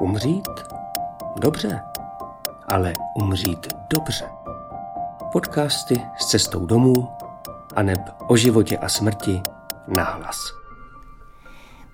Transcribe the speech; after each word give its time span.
Umřít? 0.00 0.48
Dobře, 1.40 1.80
ale 2.68 2.92
umřít 3.14 3.66
dobře. 3.94 4.24
Podcasty 5.32 6.02
s 6.18 6.26
cestou 6.26 6.66
domů 6.66 7.08
a 7.76 7.82
neb 7.82 7.98
o 8.28 8.36
životě 8.36 8.78
a 8.78 8.88
smrti 8.88 9.40
nahlas. 9.96 10.38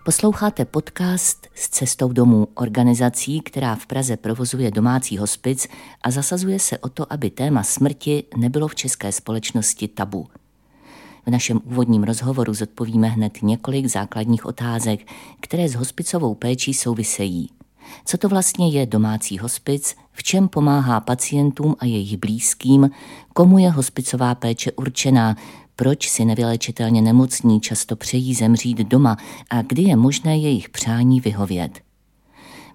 Posloucháte 0.05 0.65
podcast 0.65 1.47
s 1.55 1.69
cestou 1.69 2.13
domů 2.13 2.49
organizací, 2.55 3.41
která 3.41 3.75
v 3.75 3.87
Praze 3.87 4.17
provozuje 4.17 4.71
domácí 4.71 5.19
hospic 5.19 5.69
a 6.03 6.11
zasazuje 6.11 6.59
se 6.59 6.79
o 6.79 6.89
to, 6.89 7.13
aby 7.13 7.31
téma 7.31 7.63
smrti 7.63 8.25
nebylo 8.37 8.69
v 8.69 8.75
české 8.75 9.13
společnosti 9.13 9.89
tabu. 9.89 10.29
V 11.27 11.31
našem 11.31 11.61
úvodním 11.65 12.03
rozhovoru 12.03 12.55
zodpovíme 12.55 13.09
hned 13.09 13.43
několik 13.43 13.87
základních 13.87 14.47
otázek, 14.47 15.01
které 15.41 15.69
s 15.69 15.75
hospicovou 15.75 16.35
péčí 16.35 16.75
souvisejí. 16.75 17.51
Co 18.05 18.19
to 18.19 18.29
vlastně 18.29 18.69
je 18.69 18.87
domácí 18.87 19.39
hospic, 19.39 19.97
v 20.13 20.23
čem 20.23 20.49
pomáhá 20.49 21.01
pacientům 21.01 21.77
a 21.79 21.85
jejich 21.85 22.17
blízkým, 22.17 22.91
komu 23.33 23.59
je 23.59 23.71
hospicová 23.71 24.35
péče 24.35 24.73
určená, 24.73 25.37
proč 25.77 26.09
si 26.09 26.25
nevylečitelně 26.25 27.03
nemocní 27.03 27.61
často 27.61 27.97
přejí 27.97 28.35
zemřít 28.35 28.79
doma 28.79 29.17
a 29.51 29.63
kdy 29.63 29.83
je 29.83 29.97
možné 29.97 30.39
jejich 30.39 30.69
přání 30.69 31.21
vyhovět. 31.21 31.81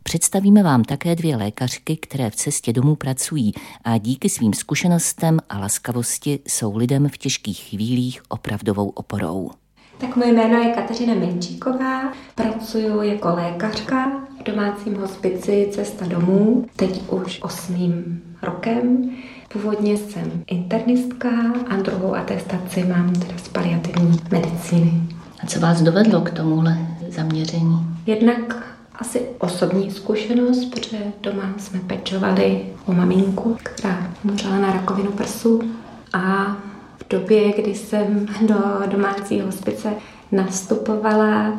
Představíme 0.03 0.63
vám 0.63 0.83
také 0.83 1.15
dvě 1.15 1.35
lékařky, 1.35 1.97
které 1.97 2.29
v 2.29 2.35
cestě 2.35 2.73
domů 2.73 2.95
pracují 2.95 3.53
a 3.83 3.97
díky 3.97 4.29
svým 4.29 4.53
zkušenostem 4.53 5.39
a 5.49 5.59
laskavosti 5.59 6.39
jsou 6.47 6.77
lidem 6.77 7.09
v 7.09 7.17
těžkých 7.17 7.59
chvílích 7.59 8.21
opravdovou 8.29 8.89
oporou. 8.89 9.51
Tak 9.97 10.15
moje 10.15 10.33
jméno 10.33 10.57
je 10.57 10.73
Kateřina 10.73 11.13
Menčíková, 11.13 12.11
pracuji 12.35 13.01
jako 13.01 13.27
lékařka 13.35 14.11
v 14.39 14.43
domácím 14.43 14.95
hospici 14.95 15.67
Cesta 15.71 16.05
domů, 16.05 16.65
teď 16.75 17.01
už 17.11 17.39
osmým 17.41 18.21
rokem. 18.41 19.09
Původně 19.53 19.97
jsem 19.97 20.31
internistka 20.47 21.29
a 21.69 21.75
druhou 21.75 22.15
atestaci 22.15 22.83
mám 22.83 23.13
teda 23.13 23.33
z 23.37 23.47
paliativní 23.47 24.19
medicíny. 24.31 25.01
A 25.43 25.47
co 25.47 25.59
vás 25.59 25.81
dovedlo 25.81 26.21
k 26.21 26.31
tomuhle 26.31 26.77
zaměření? 27.09 27.87
Jednak 28.05 28.67
asi 28.95 29.21
osobní 29.39 29.91
zkušenost, 29.91 30.65
protože 30.65 30.97
doma 31.21 31.53
jsme 31.57 31.79
pečovali 31.79 32.65
o 32.85 32.93
maminku, 32.93 33.57
která 33.63 34.11
umřela 34.23 34.59
na 34.59 34.73
rakovinu 34.73 35.11
prsu 35.11 35.61
a 36.13 36.57
v 36.97 37.09
době, 37.09 37.53
kdy 37.53 37.75
jsem 37.75 38.25
do 38.41 38.55
domácí 38.85 39.41
hospice 39.41 39.93
nastupovala, 40.31 41.53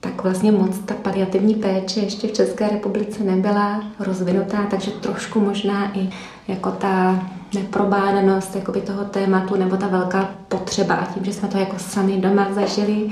tak 0.00 0.22
vlastně 0.22 0.52
moc 0.52 0.78
ta 0.78 0.94
paliativní 0.94 1.54
péče 1.54 2.00
ještě 2.00 2.28
v 2.28 2.32
České 2.32 2.68
republice 2.68 3.24
nebyla 3.24 3.84
rozvinutá, 3.98 4.66
takže 4.70 4.90
trošku 4.90 5.40
možná 5.40 5.98
i 5.98 6.10
jako 6.48 6.70
ta 6.70 7.22
neprobádanost 7.54 8.56
jakoby 8.56 8.80
toho 8.80 9.04
tématu 9.04 9.56
nebo 9.56 9.76
ta 9.76 9.88
velká 9.88 10.30
potřeba 10.48 10.94
a 10.94 11.12
tím, 11.12 11.24
že 11.24 11.32
jsme 11.32 11.48
to 11.48 11.58
jako 11.58 11.78
sami 11.78 12.20
doma 12.20 12.52
zažili, 12.52 13.10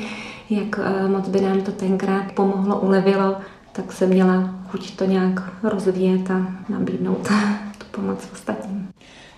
jak 0.50 0.78
eh, 0.78 1.08
moc 1.08 1.28
by 1.28 1.40
nám 1.40 1.60
to 1.60 1.72
tenkrát 1.72 2.32
pomohlo, 2.32 2.80
ulevilo, 2.80 3.36
tak 3.72 3.92
jsem 3.92 4.08
měla 4.08 4.54
chuť 4.70 4.96
to 4.96 5.04
nějak 5.04 5.40
rozvíjet 5.62 6.30
a 6.30 6.46
nabídnout 6.68 7.28
tu 7.78 7.86
pomoc 7.90 8.28
ostatním. 8.32 8.89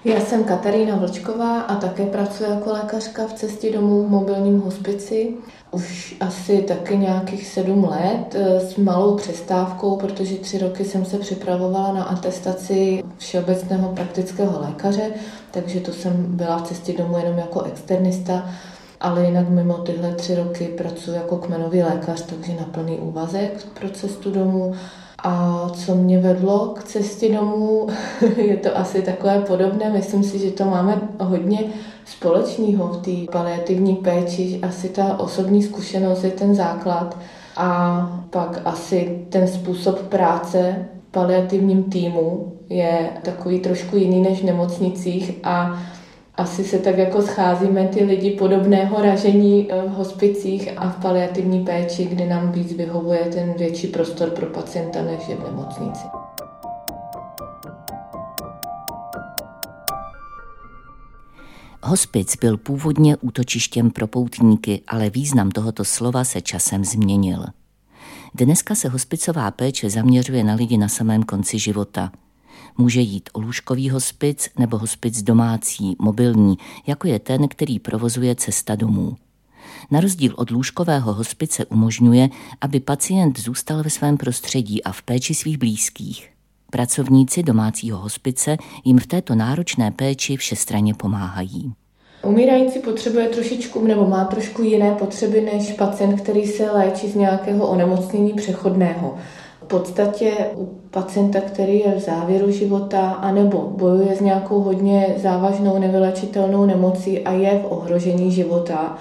Já 0.05 0.21
jsem 0.21 0.45
Katarína 0.45 0.97
Vlčková 0.97 1.61
a 1.61 1.77
také 1.77 2.07
pracuji 2.07 2.51
jako 2.51 2.73
lékařka 2.73 3.27
v 3.27 3.33
cestě 3.33 3.73
domů 3.73 4.05
v 4.05 4.11
mobilním 4.11 4.61
hospici. 4.61 5.35
Už 5.71 6.17
asi 6.21 6.63
taky 6.63 6.97
nějakých 6.97 7.47
sedm 7.47 7.85
let 7.85 8.35
eh, 8.35 8.61
s 8.61 8.77
malou 8.77 9.17
přestávkou, 9.17 9.97
protože 9.97 10.37
tři 10.37 10.59
roky 10.59 10.85
jsem 10.85 11.05
se 11.05 11.19
připravovala 11.19 11.93
na 11.93 12.05
atestaci 12.05 13.05
všeobecného 13.19 13.93
praktického 13.93 14.61
lékaře, 14.61 15.11
takže 15.51 15.81
to 15.81 15.93
jsem 15.93 16.37
byla 16.37 16.59
v 16.59 16.63
cestě 16.63 16.93
domů 16.93 17.19
jenom 17.19 17.39
jako 17.39 17.63
externista 17.63 18.49
ale 19.03 19.25
jinak 19.25 19.49
mimo 19.49 19.75
tyhle 19.75 20.15
tři 20.15 20.35
roky 20.35 20.65
pracuji 20.65 21.17
jako 21.17 21.37
kmenový 21.37 21.83
lékař, 21.83 22.23
takže 22.23 22.53
na 22.53 22.65
plný 22.65 22.99
úvazek 22.99 23.67
pro 23.81 23.91
cestu 23.91 24.31
domů. 24.31 24.75
A 25.23 25.67
co 25.75 25.95
mě 25.95 26.19
vedlo 26.19 26.75
k 26.79 26.83
cestě 26.85 27.33
domů, 27.33 27.87
je 28.37 28.57
to 28.57 28.79
asi 28.79 29.03
takové 29.03 29.41
podobné. 29.41 29.91
Myslím 29.91 30.25
si, 30.25 30.39
že 30.39 30.51
to 30.51 30.65
máme 30.65 31.01
hodně 31.21 31.65
společného 32.05 32.89
v 32.89 33.03
té 33.03 33.33
paliativní 33.33 33.97
péči. 33.97 34.61
Asi 34.63 34.89
ta 34.89 35.21
osobní 35.21 35.63
zkušenost 35.63 36.25
je 36.25 36.31
ten 36.31 36.55
základ. 36.55 37.19
A 37.57 38.23
pak 38.31 38.61
asi 38.65 39.27
ten 39.29 39.49
způsob 39.49 40.01
práce 40.01 40.87
v 41.09 41.13
paliativním 41.13 41.85
týmu 41.85 42.53
je 42.69 43.11
takový 43.23 43.61
trošku 43.61 43.97
jiný 43.97 44.21
než 44.21 44.41
v 44.41 44.45
nemocnicích 44.45 45.33
a 45.45 45.79
asi 46.35 46.65
se 46.65 46.79
tak 46.79 46.99
jako 46.99 47.23
scházíme 47.23 47.89
ty 47.89 48.05
lidi 48.05 48.31
podobného 48.31 49.03
ražení 49.03 49.73
eh, 49.73 49.83
v 49.83 49.91
hospicích 49.91 50.69
a 50.77 50.91
v 50.91 51.03
paliativní 51.03 51.65
péči, 51.65 52.05
kdy 52.05 52.27
nám 52.27 52.53
víc 52.53 52.73
vyhovuje 52.73 53.21
ten 53.21 53.55
větší 53.59 53.87
prostor 53.87 54.31
pro 54.31 54.47
pacienta, 54.47 55.03
než 55.03 55.29
je 55.29 55.37
v 55.37 55.45
nemocnici. 55.45 56.05
Hospic 61.85 62.37
byl 62.41 62.57
původně 62.57 63.17
útočištěm 63.17 63.91
pro 63.91 64.07
poutníky, 64.07 64.83
ale 64.89 65.11
význam 65.11 65.51
tohoto 65.51 65.85
slova 65.85 66.25
se 66.25 66.41
časem 66.41 66.85
změnil. 66.85 67.45
Dneska 68.35 68.75
se 68.75 68.89
hospicová 68.89 69.51
péče 69.51 69.91
zaměřuje 69.91 70.45
na 70.45 70.55
lidi 70.55 70.77
na 70.77 70.89
samém 70.89 71.23
konci 71.23 71.59
života– 71.59 72.13
Může 72.79 73.01
jít 73.01 73.31
o 73.33 73.41
lůžkový 73.41 73.91
hospic 73.91 74.49
nebo 74.59 74.79
hospic 74.79 75.23
domácí, 75.23 75.97
mobilní, 75.99 76.57
jako 76.87 77.09
je 77.09 77.19
ten, 77.19 77.49
který 77.49 77.79
provozuje 77.79 78.35
cesta 78.35 78.75
domů. 78.75 79.17
Na 79.91 80.01
rozdíl 80.01 80.35
od 80.37 80.51
lůžkového 80.51 81.15
hospice 81.15 81.67
umožňuje, 81.67 82.29
aby 82.61 82.81
pacient 82.81 83.39
zůstal 83.39 83.83
ve 83.83 83.91
svém 83.91 84.17
prostředí 84.17 84.85
a 84.85 84.93
v 84.93 85.03
péči 85.03 85.35
svých 85.35 85.59
blízkých. 85.59 86.29
Pracovníci 86.71 87.43
domácího 87.43 87.99
hospice 87.99 88.57
jim 88.85 88.99
v 88.99 89.07
této 89.07 89.35
náročné 89.35 89.91
péči 89.91 90.37
všestranně 90.37 90.95
pomáhají. 90.95 91.73
Umírající 92.23 92.79
potřebuje 92.79 93.29
trošičku 93.29 93.87
nebo 93.87 94.09
má 94.09 94.25
trošku 94.25 94.63
jiné 94.63 94.91
potřeby 94.91 95.41
než 95.41 95.73
pacient, 95.73 96.21
který 96.21 96.47
se 96.47 96.71
léčí 96.71 97.09
z 97.11 97.15
nějakého 97.15 97.67
onemocnění 97.67 98.33
přechodného 98.33 99.19
podstatě 99.73 100.31
u 100.57 100.69
pacienta, 100.91 101.41
který 101.41 101.79
je 101.79 101.95
v 101.95 102.01
závěru 102.01 102.51
života 102.51 103.11
anebo 103.11 103.59
bojuje 103.59 104.17
s 104.17 104.21
nějakou 104.21 104.61
hodně 104.61 105.15
závažnou 105.17 105.79
nevylečitelnou 105.79 106.67
nemocí 106.67 107.21
a 107.21 107.33
je 107.33 107.51
v 107.59 107.73
ohrožení 107.73 108.33
života, 108.33 108.97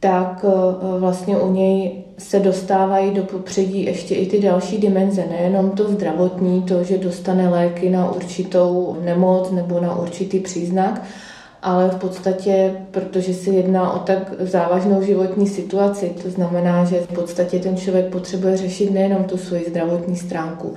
tak 0.00 0.44
eh, 0.48 0.98
vlastně 0.98 1.36
u 1.36 1.52
něj 1.52 2.02
se 2.18 2.40
dostávají 2.40 3.10
do 3.10 3.22
popředí 3.22 3.84
ještě 3.84 4.14
i 4.14 4.26
ty 4.26 4.40
další 4.40 4.78
dimenze, 4.78 5.24
nejenom 5.30 5.70
to 5.70 5.88
zdravotní, 5.88 6.62
to, 6.62 6.84
že 6.84 6.98
dostane 6.98 7.48
léky 7.48 7.90
na 7.90 8.10
určitou 8.10 8.96
nemoc 9.04 9.50
nebo 9.50 9.80
na 9.80 9.98
určitý 9.98 10.40
příznak, 10.40 11.02
ale 11.66 11.90
v 11.90 11.96
podstatě, 11.96 12.72
protože 12.90 13.34
se 13.34 13.50
jedná 13.50 13.92
o 13.92 13.98
tak 13.98 14.32
závažnou 14.40 15.02
životní 15.02 15.46
situaci, 15.46 16.12
to 16.22 16.30
znamená, 16.30 16.84
že 16.84 17.00
v 17.00 17.08
podstatě 17.08 17.58
ten 17.58 17.76
člověk 17.76 18.06
potřebuje 18.06 18.56
řešit 18.56 18.90
nejenom 18.90 19.24
tu 19.24 19.36
svoji 19.36 19.64
zdravotní 19.68 20.16
stránku, 20.16 20.74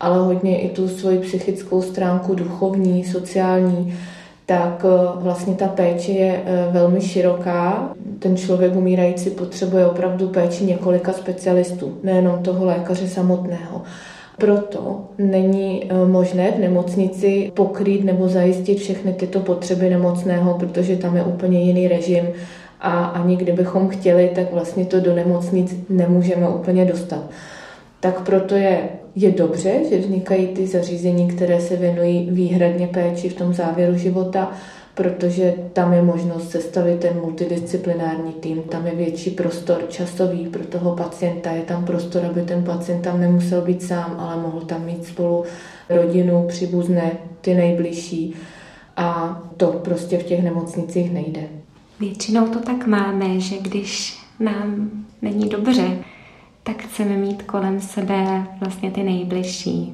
ale 0.00 0.18
hodně 0.18 0.60
i 0.60 0.68
tu 0.68 0.88
svoji 0.88 1.18
psychickou 1.18 1.82
stránku, 1.82 2.34
duchovní, 2.34 3.04
sociální, 3.04 3.98
tak 4.46 4.84
eh, 4.84 5.22
vlastně 5.22 5.54
ta 5.54 5.68
péče 5.68 6.12
je 6.12 6.42
eh, 6.44 6.68
velmi 6.70 7.00
široká. 7.00 7.94
Ten 8.18 8.36
člověk 8.36 8.76
umírající 8.76 9.30
potřebuje 9.30 9.86
opravdu 9.86 10.28
péči 10.28 10.64
několika 10.64 11.12
specialistů, 11.12 11.98
nejenom 12.02 12.42
toho 12.42 12.64
lékaře 12.64 13.08
samotného. 13.08 13.82
Proto 14.42 15.04
není 15.18 15.84
eh, 15.84 16.06
možné 16.06 16.50
v 16.50 16.58
nemocnici 16.58 17.52
pokrýt 17.54 18.04
nebo 18.04 18.28
zajistit 18.28 18.78
všechny 18.78 19.12
tyto 19.12 19.40
potřeby 19.40 19.90
nemocného, 19.90 20.58
protože 20.58 20.96
tam 20.96 21.16
je 21.16 21.22
úplně 21.22 21.60
jiný 21.62 21.88
režim 21.88 22.24
a 22.80 23.04
ani 23.04 23.36
kdybychom 23.36 23.88
chtěli, 23.88 24.30
tak 24.34 24.52
vlastně 24.52 24.84
to 24.84 25.00
do 25.00 25.14
nemocnic 25.14 25.76
nemůžeme 25.88 26.48
úplně 26.48 26.84
dostat. 26.84 27.30
Tak 28.00 28.20
proto 28.20 28.54
je, 28.54 28.88
je 29.16 29.30
dobře, 29.30 29.72
že 29.90 29.98
vznikají 29.98 30.46
ty 30.46 30.66
zařízení, 30.66 31.28
které 31.28 31.60
se 31.60 31.76
věnují 31.76 32.28
výhradně 32.30 32.86
péči 32.86 33.28
v 33.28 33.34
tom 33.34 33.54
závěru 33.54 33.96
života, 33.96 34.52
protože 34.94 35.54
tam 35.72 35.92
je 35.92 36.02
možnost 36.02 36.50
sestavit 36.50 37.00
ten 37.00 37.16
multidisciplinární 37.20 38.32
tým, 38.32 38.62
tam 38.62 38.86
je 38.86 38.94
větší 38.94 39.30
prostor 39.30 39.82
časový 39.88 40.46
pro 40.46 40.64
toho 40.64 40.96
pacienta, 40.96 41.50
je 41.50 41.62
tam 41.62 41.84
prostor, 41.84 42.24
aby 42.24 42.42
ten 42.42 42.64
pacient 42.64 43.02
tam 43.02 43.20
nemusel 43.20 43.60
být 43.60 43.82
sám, 43.82 44.16
ale 44.18 44.42
mohl 44.42 44.60
tam 44.60 44.84
mít 44.84 45.04
spolu 45.06 45.44
rodinu, 45.88 46.46
příbuzné, 46.48 47.12
ty 47.40 47.54
nejbližší 47.54 48.34
a 48.96 49.40
to 49.56 49.66
prostě 49.66 50.18
v 50.18 50.22
těch 50.22 50.42
nemocnicích 50.42 51.12
nejde. 51.12 51.42
Většinou 52.00 52.46
to 52.46 52.58
tak 52.58 52.86
máme, 52.86 53.40
že 53.40 53.58
když 53.58 54.18
nám 54.40 54.90
není 55.22 55.48
dobře, 55.48 55.90
tak 56.62 56.82
chceme 56.82 57.16
mít 57.16 57.42
kolem 57.42 57.80
sebe 57.80 58.46
vlastně 58.60 58.90
ty 58.90 59.02
nejbližší. 59.02 59.92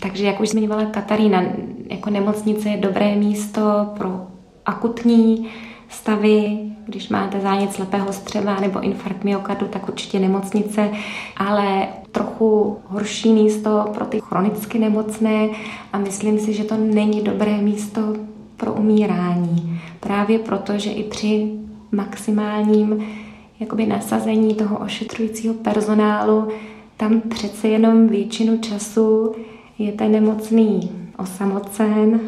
Takže 0.00 0.26
jak 0.26 0.40
už 0.40 0.48
zmiňovala 0.48 0.84
Katarína, 0.84 1.44
jako 1.90 2.10
nemocnice 2.10 2.68
je 2.68 2.76
dobré 2.76 3.16
místo 3.16 3.90
pro 3.98 4.31
akutní 4.66 5.48
stavy, 5.88 6.58
když 6.86 7.08
máte 7.08 7.40
zánět 7.40 7.72
slepého 7.72 8.12
střeva 8.12 8.60
nebo 8.60 8.80
infarkt 8.80 9.24
myokardu, 9.24 9.66
tak 9.66 9.88
určitě 9.88 10.18
nemocnice, 10.18 10.90
ale 11.36 11.88
trochu 12.12 12.78
horší 12.88 13.32
místo 13.32 13.84
pro 13.94 14.04
ty 14.04 14.20
chronicky 14.20 14.78
nemocné 14.78 15.48
a 15.92 15.98
myslím 15.98 16.38
si, 16.38 16.52
že 16.52 16.64
to 16.64 16.76
není 16.76 17.22
dobré 17.22 17.58
místo 17.58 18.00
pro 18.56 18.72
umírání. 18.72 19.80
Právě 20.00 20.38
proto, 20.38 20.78
že 20.78 20.90
i 20.90 21.02
při 21.04 21.52
maximálním 21.92 23.06
jakoby 23.60 23.86
nasazení 23.86 24.54
toho 24.54 24.78
ošetřujícího 24.78 25.54
personálu 25.54 26.48
tam 26.96 27.20
přece 27.20 27.68
jenom 27.68 28.08
většinu 28.08 28.58
času 28.58 29.34
je 29.78 29.92
ten 29.92 30.12
nemocný 30.12 30.90
osamocen 31.18 32.20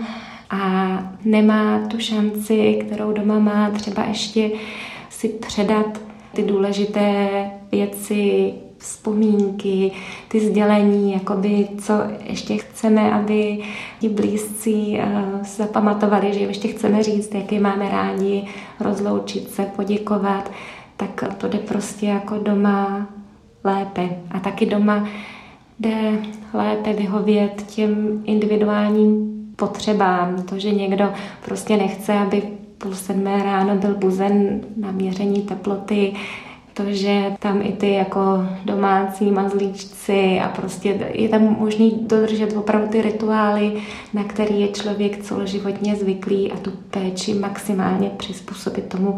a 0.55 0.99
nemá 1.25 1.81
tu 1.89 1.99
šanci, 1.99 2.83
kterou 2.87 3.13
doma 3.13 3.39
má 3.39 3.71
třeba 3.71 4.05
ještě 4.05 4.51
si 5.11 5.29
předat 5.29 6.01
ty 6.33 6.43
důležité 6.43 7.29
věci, 7.73 8.55
vzpomínky, 8.79 9.93
ty 10.29 10.41
sdělení, 10.41 11.13
jakoby, 11.13 11.69
co 11.79 11.93
ještě 12.25 12.57
chceme, 12.57 13.13
aby 13.13 13.59
ti 14.01 14.09
blízcí 14.09 14.99
uh, 14.99 15.43
zapamatovali, 15.43 16.35
že 16.35 16.41
jim 16.41 16.49
ještě 16.49 16.69
chceme 16.69 17.03
říct, 17.03 17.35
jaký 17.35 17.59
máme 17.59 17.89
rádi, 17.89 18.45
rozloučit 18.81 19.51
se, 19.51 19.63
poděkovat, 19.63 20.51
tak 20.97 21.25
to 21.39 21.49
jde 21.49 21.59
prostě 21.59 22.07
jako 22.07 22.39
doma 22.39 23.07
lépe. 23.65 24.09
A 24.31 24.41
taky 24.41 24.67
doma 24.67 25.09
jde 25.79 26.19
lépe 26.55 26.93
vyhovět 26.93 27.65
těm 27.69 28.23
individuálním 28.25 29.35
potřebám. 29.57 30.43
To, 30.43 30.59
že 30.59 30.71
někdo 30.71 31.13
prostě 31.45 31.77
nechce, 31.77 32.13
aby 32.13 32.43
půl 32.79 32.95
sedmé 32.95 33.43
ráno 33.43 33.77
byl 33.77 33.95
buzen 33.95 34.61
na 34.77 34.91
měření 34.91 35.43
teploty, 35.43 36.15
to, 36.75 36.83
že 36.87 37.37
tam 37.39 37.63
i 37.63 37.73
ty 37.73 37.93
jako 37.93 38.21
domácí 38.65 39.31
mazlíčci 39.31 40.41
a 40.41 40.49
prostě 40.49 41.11
je 41.13 41.29
tam 41.29 41.57
možný 41.59 41.99
dodržet 42.07 42.57
opravdu 42.57 42.89
ty 42.89 43.03
rituály, 43.03 43.83
na 44.15 44.25
který 44.25 44.61
je 44.61 44.69
člověk 44.69 45.23
celoživotně 45.23 45.97
zvyklý 45.97 46.53
a 46.53 46.57
tu 46.57 46.71
péči 46.71 47.35
maximálně 47.35 48.11
přizpůsobit 48.11 48.89
tomu, 48.89 49.17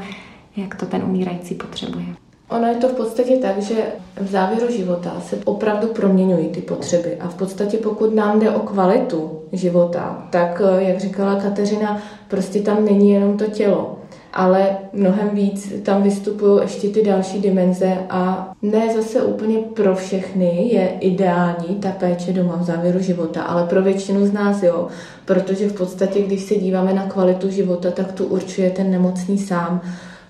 jak 0.56 0.74
to 0.74 0.86
ten 0.86 1.02
umírající 1.02 1.54
potřebuje. 1.54 2.25
Ono 2.48 2.66
je 2.66 2.74
to 2.74 2.88
v 2.88 2.94
podstatě 2.94 3.36
tak, 3.36 3.62
že 3.62 3.74
v 4.20 4.30
závěru 4.30 4.72
života 4.72 5.20
se 5.20 5.38
opravdu 5.44 5.86
proměňují 5.88 6.48
ty 6.48 6.60
potřeby. 6.60 7.16
A 7.20 7.28
v 7.28 7.34
podstatě 7.34 7.78
pokud 7.78 8.14
nám 8.14 8.40
jde 8.40 8.50
o 8.50 8.60
kvalitu 8.60 9.40
života, 9.52 10.28
tak 10.30 10.62
jak 10.78 11.00
říkala 11.00 11.40
Kateřina, 11.40 12.02
prostě 12.28 12.60
tam 12.60 12.84
není 12.84 13.10
jenom 13.10 13.38
to 13.38 13.44
tělo, 13.44 13.98
ale 14.32 14.76
mnohem 14.92 15.28
víc 15.32 15.72
tam 15.82 16.02
vystupují 16.02 16.60
ještě 16.62 16.88
ty 16.88 17.02
další 17.02 17.40
dimenze 17.40 17.98
a 18.10 18.52
ne 18.62 18.94
zase 18.94 19.22
úplně 19.22 19.58
pro 19.58 19.94
všechny 19.94 20.68
je 20.72 20.88
ideální 21.00 21.76
ta 21.80 21.90
péče 21.90 22.32
doma 22.32 22.56
v 22.56 22.64
závěru 22.64 23.00
života, 23.00 23.42
ale 23.42 23.66
pro 23.66 23.82
většinu 23.82 24.26
z 24.26 24.32
nás 24.32 24.62
jo, 24.62 24.88
protože 25.24 25.68
v 25.68 25.72
podstatě, 25.72 26.22
když 26.22 26.42
se 26.42 26.54
díváme 26.54 26.92
na 26.92 27.06
kvalitu 27.06 27.50
života, 27.50 27.90
tak 27.90 28.12
tu 28.12 28.24
určuje 28.24 28.70
ten 28.70 28.90
nemocný 28.90 29.38
sám 29.38 29.80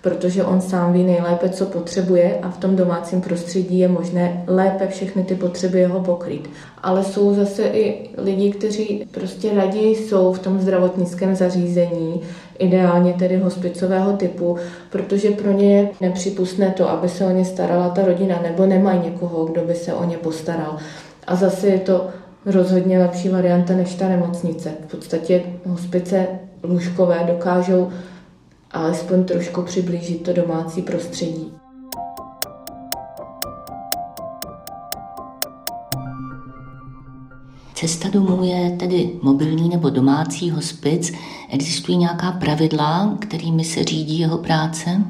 protože 0.06 0.44
on 0.44 0.60
sám 0.60 0.92
ví 0.92 1.04
nejlépe, 1.04 1.48
co 1.48 1.66
potřebuje 1.66 2.38
a 2.42 2.50
v 2.50 2.56
tom 2.56 2.76
domácím 2.76 3.20
prostředí 3.20 3.78
je 3.78 3.88
možné 3.88 4.44
lépe 4.46 4.86
všechny 4.86 5.24
ty 5.24 5.34
potřeby 5.34 5.80
jeho 5.80 6.00
pokrýt. 6.00 6.50
Ale 6.82 7.04
jsou 7.04 7.34
zase 7.34 7.62
i 7.62 8.10
lidi, 8.18 8.50
kteří 8.50 9.06
prostě 9.10 9.54
raději 9.54 9.96
jsou 9.96 10.32
v 10.32 10.38
tom 10.38 10.60
zdravotnickém 10.60 11.34
zařízení, 11.36 12.20
ideálně 12.58 13.12
tedy 13.12 13.36
hospicového 13.36 14.12
typu, 14.12 14.56
protože 14.90 15.30
pro 15.30 15.52
ně 15.52 15.76
je 15.76 15.88
nepřipustné 16.00 16.70
to, 16.70 16.90
aby 16.90 17.08
se 17.08 17.24
o 17.24 17.30
ně 17.30 17.44
starala 17.44 17.88
ta 17.88 18.04
rodina, 18.04 18.40
nebo 18.42 18.66
nemají 18.66 19.00
někoho, 19.00 19.44
kdo 19.44 19.60
by 19.60 19.74
se 19.74 19.94
o 19.94 20.04
ně 20.04 20.16
postaral. 20.16 20.76
A 21.26 21.36
zase 21.36 21.66
je 21.66 21.78
to 21.78 22.06
rozhodně 22.44 22.98
lepší 22.98 23.28
varianta 23.28 23.74
než 23.74 23.94
ta 23.94 24.08
nemocnice. 24.08 24.70
V 24.88 24.90
podstatě 24.90 25.42
hospice 25.64 26.26
lůžkové 26.62 27.24
dokážou 27.26 27.88
alespoň 28.70 29.24
trošku 29.24 29.62
přiblížit 29.62 30.22
to 30.22 30.32
domácí 30.32 30.82
prostředí. 30.82 31.52
Cesta 37.74 38.08
domů 38.08 38.44
je 38.44 38.70
tedy 38.70 39.10
mobilní 39.22 39.68
nebo 39.68 39.90
domácí 39.90 40.50
hospic. 40.50 41.12
Existují 41.50 41.98
nějaká 41.98 42.32
pravidla, 42.32 43.16
kterými 43.20 43.64
se 43.64 43.84
řídí 43.84 44.18
jeho 44.18 44.38
práce? 44.38 45.02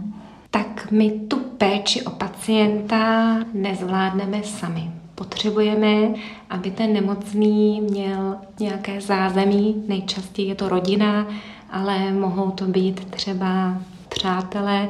Tak 0.50 0.90
my 0.90 1.10
tu 1.10 1.36
péči 1.36 2.02
o 2.02 2.10
pacienta 2.10 3.36
nezvládneme 3.54 4.42
sami. 4.42 4.90
Potřebujeme, 5.14 6.14
aby 6.50 6.70
ten 6.70 6.92
nemocný 6.92 7.80
měl 7.80 8.36
nějaké 8.60 9.00
zázemí, 9.00 9.84
nejčastěji 9.88 10.48
je 10.48 10.54
to 10.54 10.68
rodina, 10.68 11.26
ale 11.70 12.12
mohou 12.12 12.50
to 12.50 12.64
být 12.64 13.10
třeba 13.10 13.78
přátelé, 14.08 14.88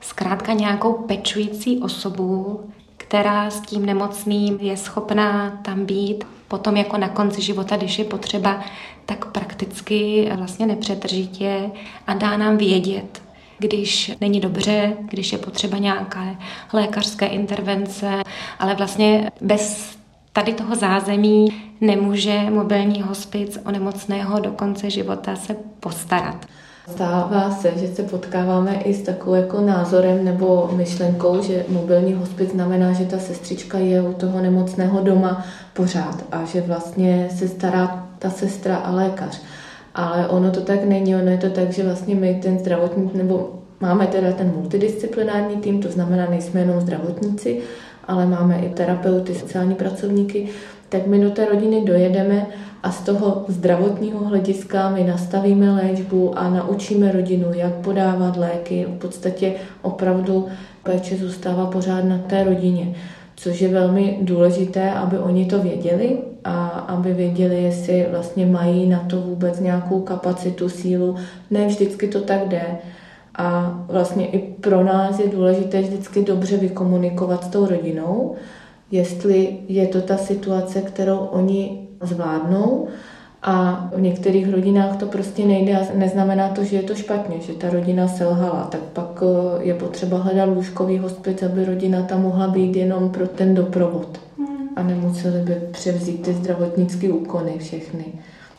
zkrátka 0.00 0.52
nějakou 0.52 0.92
pečující 0.92 1.78
osobu, 1.78 2.60
která 2.96 3.50
s 3.50 3.60
tím 3.60 3.86
nemocným 3.86 4.58
je 4.60 4.76
schopná 4.76 5.50
tam 5.62 5.86
být. 5.86 6.24
Potom 6.48 6.76
jako 6.76 6.96
na 6.98 7.08
konci 7.08 7.42
života, 7.42 7.76
když 7.76 7.98
je 7.98 8.04
potřeba, 8.04 8.60
tak 9.06 9.24
prakticky 9.24 10.28
vlastně 10.36 10.66
nepřetržitě 10.66 11.70
a 12.06 12.14
dá 12.14 12.36
nám 12.36 12.56
vědět, 12.56 13.22
když 13.58 14.12
není 14.20 14.40
dobře, 14.40 14.96
když 15.10 15.32
je 15.32 15.38
potřeba 15.38 15.78
nějaké 15.78 16.36
lékařské 16.72 17.26
intervence, 17.26 18.22
ale 18.58 18.74
vlastně 18.74 19.30
bez 19.40 19.95
tady 20.36 20.52
toho 20.52 20.76
zázemí 20.76 21.48
nemůže 21.80 22.40
mobilní 22.50 23.02
hospic 23.02 23.58
o 23.66 23.70
nemocného 23.70 24.40
do 24.40 24.50
konce 24.50 24.90
života 24.90 25.36
se 25.36 25.56
postarat. 25.80 26.46
Stává 26.90 27.50
se, 27.50 27.72
že 27.76 27.88
se 27.88 28.02
potkáváme 28.02 28.74
i 28.74 28.94
s 28.94 29.02
takovým 29.02 29.42
jako 29.42 29.60
názorem 29.60 30.24
nebo 30.24 30.70
myšlenkou, 30.76 31.42
že 31.42 31.64
mobilní 31.68 32.12
hospic 32.12 32.50
znamená, 32.50 32.92
že 32.92 33.04
ta 33.04 33.18
sestřička 33.18 33.78
je 33.78 34.02
u 34.02 34.12
toho 34.12 34.40
nemocného 34.40 35.00
doma 35.00 35.44
pořád 35.72 36.24
a 36.32 36.44
že 36.44 36.60
vlastně 36.60 37.28
se 37.34 37.48
stará 37.48 38.08
ta 38.18 38.30
sestra 38.30 38.76
a 38.76 38.90
lékař. 38.90 39.40
Ale 39.94 40.28
ono 40.28 40.50
to 40.50 40.60
tak 40.60 40.84
není, 40.84 41.16
ono 41.16 41.30
je 41.30 41.38
to 41.38 41.50
tak, 41.50 41.72
že 41.72 41.84
vlastně 41.84 42.14
my 42.14 42.40
ten 42.42 42.58
zdravotník, 42.58 43.14
nebo 43.14 43.50
máme 43.80 44.06
teda 44.06 44.32
ten 44.32 44.52
multidisciplinární 44.56 45.56
tým, 45.56 45.82
to 45.82 45.88
znamená, 45.88 46.26
nejsme 46.30 46.60
jenom 46.60 46.80
zdravotníci, 46.80 47.62
ale 48.08 48.26
máme 48.26 48.58
i 48.58 48.68
terapeuty, 48.68 49.34
sociální 49.34 49.74
pracovníky, 49.74 50.48
tak 50.88 51.06
my 51.06 51.20
do 51.20 51.30
té 51.30 51.44
rodiny 51.44 51.84
dojedeme 51.84 52.46
a 52.82 52.92
z 52.92 53.00
toho 53.00 53.44
zdravotního 53.48 54.24
hlediska 54.24 54.90
my 54.90 55.04
nastavíme 55.04 55.72
léčbu 55.72 56.38
a 56.38 56.50
naučíme 56.50 57.12
rodinu, 57.12 57.46
jak 57.54 57.72
podávat 57.74 58.36
léky. 58.36 58.86
V 58.88 58.98
podstatě 58.98 59.52
opravdu 59.82 60.46
péče 60.82 61.16
zůstává 61.16 61.66
pořád 61.66 62.04
na 62.04 62.18
té 62.18 62.44
rodině, 62.44 62.94
což 63.36 63.60
je 63.60 63.68
velmi 63.68 64.18
důležité, 64.20 64.90
aby 64.90 65.18
oni 65.18 65.46
to 65.46 65.58
věděli 65.58 66.18
a 66.44 66.66
aby 66.66 67.12
věděli, 67.12 67.62
jestli 67.62 68.06
vlastně 68.10 68.46
mají 68.46 68.86
na 68.86 68.98
to 68.98 69.20
vůbec 69.20 69.60
nějakou 69.60 70.00
kapacitu, 70.00 70.68
sílu. 70.68 71.16
Ne 71.50 71.66
vždycky 71.66 72.08
to 72.08 72.20
tak 72.20 72.48
jde. 72.48 72.62
A 73.36 73.80
vlastně 73.88 74.26
i 74.26 74.38
pro 74.38 74.84
nás 74.84 75.18
je 75.18 75.28
důležité 75.28 75.80
vždycky 75.80 76.22
dobře 76.22 76.56
vykomunikovat 76.56 77.44
s 77.44 77.48
tou 77.48 77.66
rodinou, 77.66 78.34
jestli 78.90 79.58
je 79.68 79.86
to 79.86 80.00
ta 80.00 80.16
situace, 80.16 80.80
kterou 80.80 81.18
oni 81.18 81.88
zvládnou 82.02 82.88
a 83.42 83.88
v 83.96 84.00
některých 84.00 84.52
rodinách 84.52 84.96
to 84.96 85.06
prostě 85.06 85.46
nejde 85.46 85.78
a 85.78 85.86
neznamená 85.94 86.48
to, 86.48 86.64
že 86.64 86.76
je 86.76 86.82
to 86.82 86.94
špatně, 86.94 87.40
že 87.40 87.52
ta 87.52 87.70
rodina 87.70 88.08
selhala. 88.08 88.64
Tak 88.64 88.80
pak 88.80 89.22
eh, 89.22 89.64
je 89.64 89.74
potřeba 89.74 90.18
hledat 90.18 90.44
lůžkový 90.44 90.98
hospic, 90.98 91.42
aby 91.42 91.64
rodina 91.64 92.02
tam 92.02 92.22
mohla 92.22 92.48
být 92.48 92.76
jenom 92.76 93.10
pro 93.10 93.28
ten 93.28 93.54
doprovod. 93.54 94.20
Hmm. 94.38 94.68
A 94.76 94.82
nemuseli 94.82 95.40
by 95.40 95.54
převzít 95.70 96.22
ty 96.22 96.32
zdravotnické 96.32 97.08
úkony 97.08 97.58
všechny. 97.58 98.04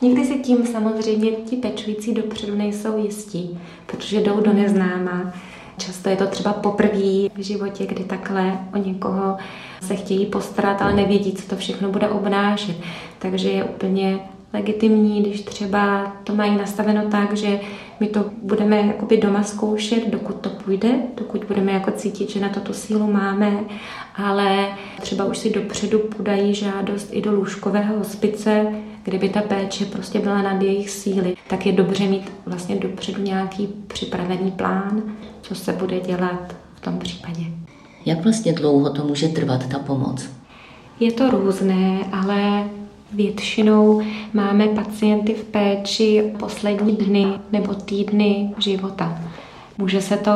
Někdy 0.02 0.26
si 0.26 0.40
tím 0.40 0.66
samozřejmě 0.66 1.32
ti 1.32 1.56
pečující 1.56 2.14
dopředu 2.14 2.56
nejsou 2.56 2.98
jistí, 2.98 3.60
protože 3.86 4.22
jdou 4.22 4.42
do 4.42 4.54
neznáma. 4.54 5.34
Často 5.78 6.10
je 6.10 6.16
to 6.16 6.28
třeba 6.28 6.54
poprvé 6.54 7.30
v 7.36 7.40
životě, 7.40 7.86
kdy 7.86 8.04
takhle 8.04 8.60
o 8.74 8.78
někoho 8.78 9.38
se 9.82 9.96
chtějí 9.96 10.26
postarat, 10.26 10.82
ale 10.82 10.94
nevědí, 10.94 11.32
co 11.32 11.48
to 11.48 11.56
všechno 11.56 11.90
bude 11.90 12.10
obnášet. 12.10 12.76
Takže 13.20 13.50
je 13.50 13.64
úplně 13.64 14.20
legitimní, 14.54 15.22
když 15.22 15.42
třeba 15.42 16.14
to 16.24 16.36
mají 16.36 16.58
nastaveno 16.58 17.02
tak, 17.12 17.38
že 17.38 17.60
my 18.00 18.08
to 18.08 18.26
budeme 18.42 18.78
jakoby 18.78 19.18
doma 19.18 19.44
zkoušet, 19.44 20.10
dokud 20.10 20.36
to 20.36 20.50
půjde, 20.50 20.90
dokud 21.16 21.44
budeme 21.44 21.72
jako 21.72 21.92
cítit, 21.92 22.30
že 22.30 22.40
na 22.40 22.50
to 22.50 22.60
tu 22.60 22.74
sílu 22.74 23.12
máme, 23.12 23.60
ale 24.16 24.68
třeba 25.02 25.26
už 25.26 25.38
si 25.38 25.50
dopředu 25.50 26.00
podají 26.00 26.54
žádost 26.54 27.10
i 27.12 27.22
do 27.22 27.32
lůžkového 27.32 27.98
hospice, 27.98 28.68
kdyby 29.08 29.30
ta 29.30 29.42
péče 29.42 29.86
prostě 29.86 30.20
byla 30.20 30.42
nad 30.42 30.62
jejich 30.62 30.90
síly, 30.90 31.38
tak 31.48 31.66
je 31.66 31.72
dobře 31.72 32.04
mít 32.04 32.32
vlastně 32.46 32.76
dopředu 32.76 33.22
nějaký 33.22 33.68
připravený 33.88 34.52
plán, 34.52 35.04
co 35.42 35.56
se 35.56 35.74
bude 35.74 36.00
dělat 36.00 36.56
v 36.76 36.82
tom 36.82 37.00
případě. 37.00 37.42
Jak 38.06 38.24
vlastně 38.24 38.54
dlouho 38.54 38.90
to 38.90 39.04
může 39.04 39.28
trvat, 39.28 39.68
ta 39.68 39.80
pomoc? 39.80 40.30
Je 41.00 41.12
to 41.12 41.30
různé, 41.30 42.00
ale 42.12 42.64
většinou 43.12 44.02
máme 44.34 44.68
pacienty 44.68 45.34
v 45.34 45.44
péči 45.44 46.34
poslední 46.40 46.96
dny 46.96 47.26
nebo 47.52 47.74
týdny 47.74 48.54
života. 48.58 49.22
Může 49.78 50.02
se 50.02 50.18
to 50.18 50.32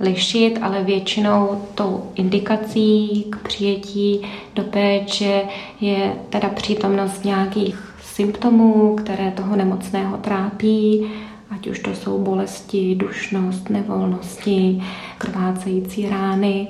lišit, 0.00 0.58
ale 0.62 0.84
většinou 0.84 1.62
tou 1.74 2.04
indikací 2.14 3.26
k 3.30 3.36
přijetí 3.48 4.20
do 4.54 4.62
péče 4.62 5.42
je 5.80 6.12
teda 6.28 6.48
přítomnost 6.48 7.24
nějakých 7.24 7.89
symptomů, 8.20 8.96
které 8.96 9.30
toho 9.30 9.56
nemocného 9.56 10.16
trápí, 10.16 11.06
ať 11.50 11.66
už 11.66 11.78
to 11.78 11.94
jsou 11.94 12.18
bolesti, 12.18 12.94
dušnost, 12.94 13.70
nevolnosti, 13.70 14.82
krvácející 15.18 16.08
rány. 16.08 16.68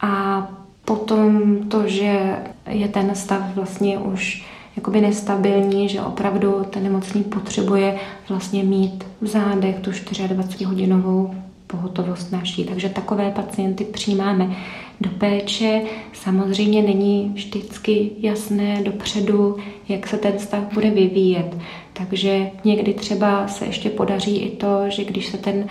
A 0.00 0.46
potom 0.84 1.56
to, 1.68 1.88
že 1.88 2.36
je 2.68 2.88
ten 2.88 3.14
stav 3.14 3.54
vlastně 3.54 3.98
už 3.98 4.46
jakoby 4.76 5.00
nestabilní, 5.00 5.88
že 5.88 6.00
opravdu 6.00 6.64
ten 6.70 6.82
nemocný 6.82 7.22
potřebuje 7.22 7.96
vlastně 8.28 8.62
mít 8.62 9.04
v 9.20 9.26
zádech 9.26 9.80
tu 9.80 9.90
24-hodinovou 9.90 11.34
pohotovost 11.66 12.32
naší. 12.32 12.64
Takže 12.64 12.88
takové 12.88 13.30
pacienty 13.30 13.84
přijímáme 13.84 14.56
do 15.00 15.10
péče. 15.10 15.82
Samozřejmě 16.12 16.82
není 16.82 17.32
vždycky 17.34 18.10
jasné 18.18 18.82
dopředu, 18.82 19.56
jak 19.88 20.06
se 20.06 20.18
ten 20.18 20.38
stav 20.38 20.62
bude 20.74 20.90
vyvíjet. 20.90 21.56
Takže 21.92 22.50
někdy 22.64 22.94
třeba 22.94 23.48
se 23.48 23.64
ještě 23.64 23.90
podaří 23.90 24.36
i 24.36 24.56
to, 24.56 24.80
že 24.88 25.04
když 25.04 25.26
se 25.26 25.38
ten 25.38 25.66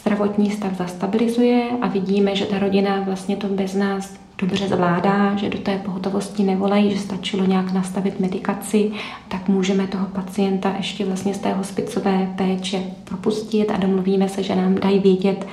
zdravotní 0.00 0.50
stav 0.50 0.76
zastabilizuje 0.76 1.62
a 1.80 1.88
vidíme, 1.88 2.36
že 2.36 2.46
ta 2.46 2.58
rodina 2.58 3.00
vlastně 3.00 3.36
to 3.36 3.46
bez 3.46 3.74
nás 3.74 4.22
dobře 4.38 4.68
zvládá, 4.68 5.36
že 5.36 5.48
do 5.48 5.58
té 5.58 5.78
pohotovosti 5.78 6.42
nevolají, 6.42 6.90
že 6.90 6.98
stačilo 6.98 7.46
nějak 7.46 7.72
nastavit 7.72 8.20
medikaci, 8.20 8.90
tak 9.28 9.48
můžeme 9.48 9.86
toho 9.86 10.06
pacienta 10.06 10.74
ještě 10.76 11.04
vlastně 11.04 11.34
z 11.34 11.38
té 11.38 11.52
hospicové 11.52 12.34
péče 12.36 12.82
propustit 13.04 13.70
a 13.70 13.76
domluvíme 13.76 14.28
se, 14.28 14.42
že 14.42 14.56
nám 14.56 14.74
dají 14.74 14.98
vědět, 14.98 15.46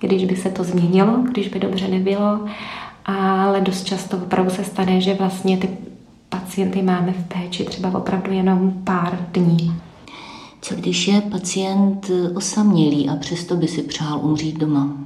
když 0.00 0.24
by 0.24 0.36
se 0.36 0.50
to 0.50 0.64
změnilo, 0.64 1.16
když 1.32 1.48
by 1.48 1.58
dobře 1.58 1.88
nebylo, 1.88 2.40
ale 3.04 3.60
dost 3.60 3.84
často 3.84 4.16
opravdu 4.16 4.50
se 4.50 4.64
stane, 4.64 5.00
že 5.00 5.14
vlastně 5.14 5.56
ty 5.56 5.68
pacienty 6.28 6.82
máme 6.82 7.12
v 7.12 7.28
péči 7.28 7.64
třeba 7.64 7.98
opravdu 7.98 8.32
jenom 8.32 8.72
pár 8.84 9.18
dní. 9.32 9.74
Co 10.62 10.74
když 10.74 11.08
je 11.08 11.20
pacient 11.20 12.10
osamělý 12.34 13.08
a 13.08 13.16
přesto 13.16 13.56
by 13.56 13.68
si 13.68 13.82
přál 13.82 14.20
umřít 14.22 14.58
doma? 14.58 14.96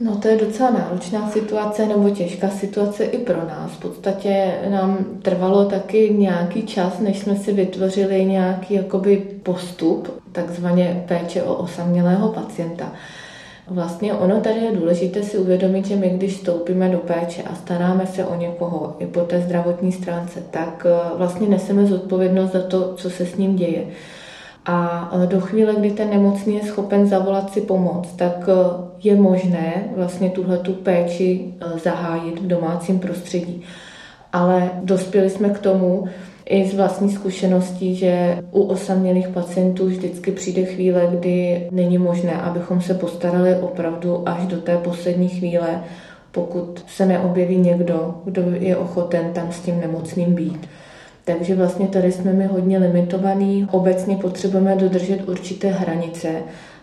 No 0.00 0.16
to 0.16 0.28
je 0.28 0.36
docela 0.36 0.70
náročná 0.70 1.30
situace 1.30 1.86
nebo 1.86 2.10
těžká 2.10 2.48
situace 2.48 3.04
i 3.04 3.18
pro 3.18 3.36
nás. 3.36 3.70
V 3.70 3.78
podstatě 3.78 4.54
nám 4.70 4.98
trvalo 5.22 5.64
taky 5.64 6.14
nějaký 6.18 6.62
čas, 6.62 6.98
než 7.00 7.18
jsme 7.18 7.36
si 7.36 7.52
vytvořili 7.52 8.24
nějaký 8.24 8.74
jakoby 8.74 9.16
postup, 9.42 10.08
takzvaně 10.32 11.04
péče 11.08 11.42
o 11.42 11.54
osamělého 11.54 12.28
pacienta. 12.28 12.92
Vlastně 13.70 14.14
ono 14.14 14.40
tady 14.40 14.60
je 14.60 14.76
důležité 14.76 15.22
si 15.22 15.38
uvědomit, 15.38 15.86
že 15.86 15.96
my, 15.96 16.10
když 16.10 16.32
vstoupíme 16.32 16.88
do 16.88 16.98
péče 16.98 17.42
a 17.42 17.54
staráme 17.54 18.06
se 18.06 18.24
o 18.24 18.34
někoho 18.34 18.96
i 18.98 19.06
po 19.06 19.20
té 19.20 19.40
zdravotní 19.40 19.92
stránce, 19.92 20.42
tak 20.50 20.86
eh, 20.88 21.18
vlastně 21.18 21.48
neseme 21.48 21.86
zodpovědnost 21.86 22.52
za 22.52 22.62
to, 22.62 22.94
co 22.94 23.10
se 23.10 23.26
s 23.26 23.36
ním 23.36 23.56
děje. 23.56 23.84
A 24.66 25.10
eh, 25.14 25.26
do 25.26 25.40
chvíle, 25.40 25.74
kdy 25.74 25.90
ten 25.90 26.10
nemocný 26.10 26.54
je 26.54 26.62
schopen 26.62 27.06
zavolat 27.06 27.52
si 27.52 27.60
pomoc, 27.60 28.08
tak 28.16 28.48
eh, 28.48 28.54
je 29.02 29.16
možné 29.16 29.84
vlastně 29.96 30.30
tuhle 30.30 30.58
tu 30.58 30.72
péči 30.72 31.54
zahájit 31.82 32.40
v 32.40 32.46
domácím 32.46 32.98
prostředí. 32.98 33.62
Ale 34.32 34.70
dospěli 34.82 35.30
jsme 35.30 35.50
k 35.50 35.58
tomu, 35.58 36.08
i 36.48 36.68
z 36.68 36.74
vlastní 36.74 37.12
zkušeností, 37.12 37.94
že 37.94 38.38
u 38.50 38.62
osamělých 38.62 39.28
pacientů 39.28 39.86
vždycky 39.86 40.32
přijde 40.32 40.64
chvíle, 40.64 41.08
kdy 41.10 41.68
není 41.70 41.98
možné, 41.98 42.32
abychom 42.32 42.80
se 42.80 42.94
postarali 42.94 43.56
opravdu 43.56 44.28
až 44.28 44.46
do 44.46 44.60
té 44.60 44.76
poslední 44.76 45.28
chvíle, 45.28 45.82
pokud 46.32 46.84
se 46.86 47.06
neobjeví 47.06 47.56
někdo, 47.56 48.14
kdo 48.24 48.42
je 48.60 48.76
ochoten 48.76 49.32
tam 49.32 49.52
s 49.52 49.60
tím 49.60 49.80
nemocným 49.80 50.34
být. 50.34 50.68
Takže 51.24 51.54
vlastně 51.54 51.88
tady 51.88 52.12
jsme 52.12 52.32
my 52.32 52.46
hodně 52.46 52.78
limitovaní. 52.78 53.68
Obecně 53.70 54.16
potřebujeme 54.16 54.76
dodržet 54.76 55.28
určité 55.28 55.68
hranice, 55.68 56.28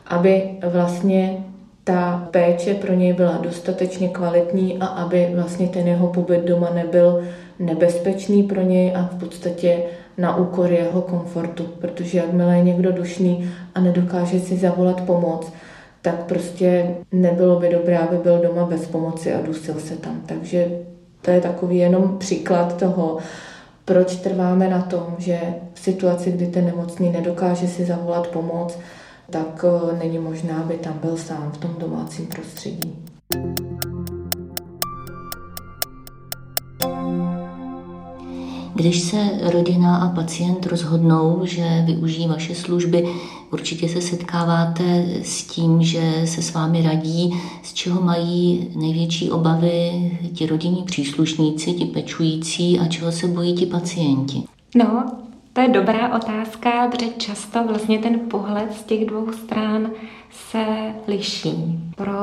aby 0.07 0.43
vlastně 0.69 1.38
ta 1.84 2.27
péče 2.31 2.74
pro 2.74 2.93
něj 2.93 3.13
byla 3.13 3.38
dostatečně 3.38 4.10
kvalitní 4.10 4.77
a 4.79 4.86
aby 4.86 5.31
vlastně 5.36 5.67
ten 5.67 5.88
jeho 5.88 6.07
pobyt 6.07 6.41
doma 6.41 6.69
nebyl 6.74 7.24
nebezpečný 7.59 8.43
pro 8.43 8.62
něj 8.62 8.95
a 8.95 9.09
v 9.13 9.19
podstatě 9.19 9.83
na 10.17 10.35
úkor 10.35 10.71
jeho 10.71 11.01
komfortu, 11.01 11.63
protože 11.63 12.17
jakmile 12.17 12.57
je 12.57 12.63
někdo 12.63 12.91
dušný 12.91 13.51
a 13.75 13.79
nedokáže 13.79 14.39
si 14.39 14.57
zavolat 14.57 15.01
pomoc, 15.01 15.51
tak 16.01 16.24
prostě 16.24 16.95
nebylo 17.12 17.59
by 17.59 17.69
dobré, 17.69 17.97
aby 17.97 18.17
byl 18.17 18.39
doma 18.39 18.65
bez 18.65 18.88
pomoci 18.88 19.33
a 19.33 19.41
dusil 19.41 19.75
se 19.79 19.95
tam. 19.95 20.21
Takže 20.25 20.69
to 21.21 21.31
je 21.31 21.41
takový 21.41 21.77
jenom 21.77 22.17
příklad 22.17 22.77
toho, 22.77 23.17
proč 23.85 24.15
trváme 24.15 24.69
na 24.69 24.81
tom, 24.81 25.15
že 25.17 25.39
v 25.74 25.79
situaci, 25.79 26.31
kdy 26.31 26.47
ten 26.47 26.65
nemocný 26.65 27.09
nedokáže 27.09 27.67
si 27.67 27.85
zavolat 27.85 28.27
pomoc, 28.27 28.79
tak 29.29 29.65
eh, 29.67 29.97
není 29.97 30.19
možné, 30.19 30.53
aby 30.53 30.74
tam 30.74 31.00
byl 31.01 31.17
sám 31.17 31.51
v 31.51 31.57
tom 31.57 31.75
domácím 31.79 32.27
prostředí. 32.27 32.95
Když 38.75 39.00
se 39.00 39.17
rodina 39.41 39.98
a 39.98 40.10
pacient 40.10 40.65
rozhodnou, 40.65 41.39
že 41.44 41.84
využijí 41.86 42.27
vaše 42.27 42.55
služby, 42.55 43.08
určitě 43.51 43.89
se 43.89 44.01
setkáváte 44.01 45.05
s 45.22 45.44
tím, 45.44 45.84
že 45.84 46.22
se 46.25 46.41
s 46.41 46.53
vámi 46.53 46.82
radí, 46.82 47.34
z 47.63 47.74
čeho 47.74 48.01
mají 48.01 48.67
největší 48.75 49.32
obavy 49.32 50.12
ti 50.34 50.46
rodinní 50.46 50.84
příslušníci, 50.84 51.74
ti 51.74 51.86
pečující 51.86 52.79
a 52.79 52.88
čeho 52.88 53.12
se 53.12 53.27
bojí 53.27 53.53
ti 53.55 53.65
pacienti. 53.65 54.44
No, 54.75 55.12
to 55.53 55.62
je 55.62 55.70
dobrá 55.70 56.15
otázka, 56.15 56.88
protože 56.91 57.10
často 57.17 57.63
vlastně 57.67 58.00
ten 58.00 58.20
pohled 58.20 58.74
z 58.74 58.84
těch 58.84 59.05
dvou 59.05 59.32
stran 59.32 59.89
se 60.50 60.65
liší. 61.08 61.79
Pro 61.96 62.13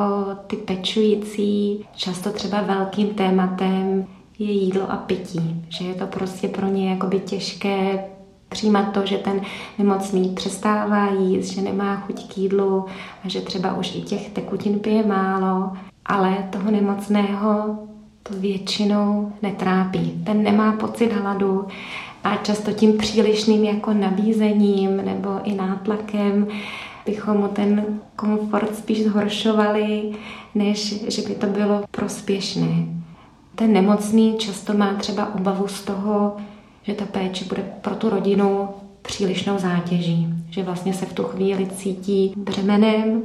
ty 0.47 0.57
pečující 0.57 1.85
často 1.97 2.31
třeba 2.31 2.63
velkým 2.63 3.09
tématem 3.09 4.07
je 4.45 4.53
jídlo 4.53 4.93
a 4.93 4.97
pití, 4.97 5.65
že 5.69 5.85
je 5.85 5.95
to 5.95 6.07
prostě 6.07 6.49
pro 6.49 6.67
ně 6.67 6.91
jakoby 6.91 7.21
těžké 7.21 8.05
přijímat 8.49 8.93
to, 8.93 9.07
že 9.07 9.19
ten 9.19 9.41
nemocný 9.79 10.29
přestává 10.29 11.11
jíst, 11.11 11.49
že 11.53 11.63
nemá 11.63 11.97
chuť 11.97 12.33
k 12.33 12.39
jídlu 12.39 12.87
a 13.25 13.29
že 13.29 13.41
třeba 13.41 13.75
už 13.75 13.95
i 13.95 14.01
těch 14.01 14.31
tekutin 14.31 14.79
pije 14.79 15.07
málo, 15.07 15.73
ale 16.07 16.49
toho 16.51 16.71
nemocného 16.71 17.79
to 18.23 18.35
většinou 18.35 19.33
netrápí. 19.43 20.23
Ten 20.25 20.43
nemá 20.43 20.73
pocit 20.73 21.13
hladu 21.13 21.67
a 22.25 22.37
často 22.37 22.73
tím 22.73 22.99
přílišným 22.99 23.65
jako 23.65 23.93
nabízením 23.93 24.97
nebo 24.97 25.31
i 25.45 25.55
nátlakem 25.55 26.47
bychom 27.07 27.37
mu 27.37 27.49
ten 27.49 28.01
komfort 28.17 28.77
spíš 28.77 29.05
zhoršovali, 29.05 30.13
než 30.55 31.05
že 31.09 31.23
by 31.29 31.35
to 31.35 31.47
bylo 31.47 31.85
prospěšné. 31.91 33.02
Ten 33.55 33.73
nemocný 33.73 34.39
často 34.39 34.75
má 34.75 34.95
třeba 34.95 35.35
obavu 35.35 35.69
z 35.69 35.83
toho, 35.83 36.37
že 36.83 36.95
ta 36.95 37.05
péče 37.07 37.45
bude 37.45 37.63
pro 37.81 37.95
tu 37.95 38.11
rodinu 38.11 38.69
přílišnou 39.03 39.59
zátěží, 39.59 40.29
že 40.51 40.63
vlastně 40.63 40.95
se 40.95 41.07
v 41.07 41.13
tu 41.13 41.23
chvíli 41.23 41.67
cítí 41.67 42.33
břemenem 42.37 43.23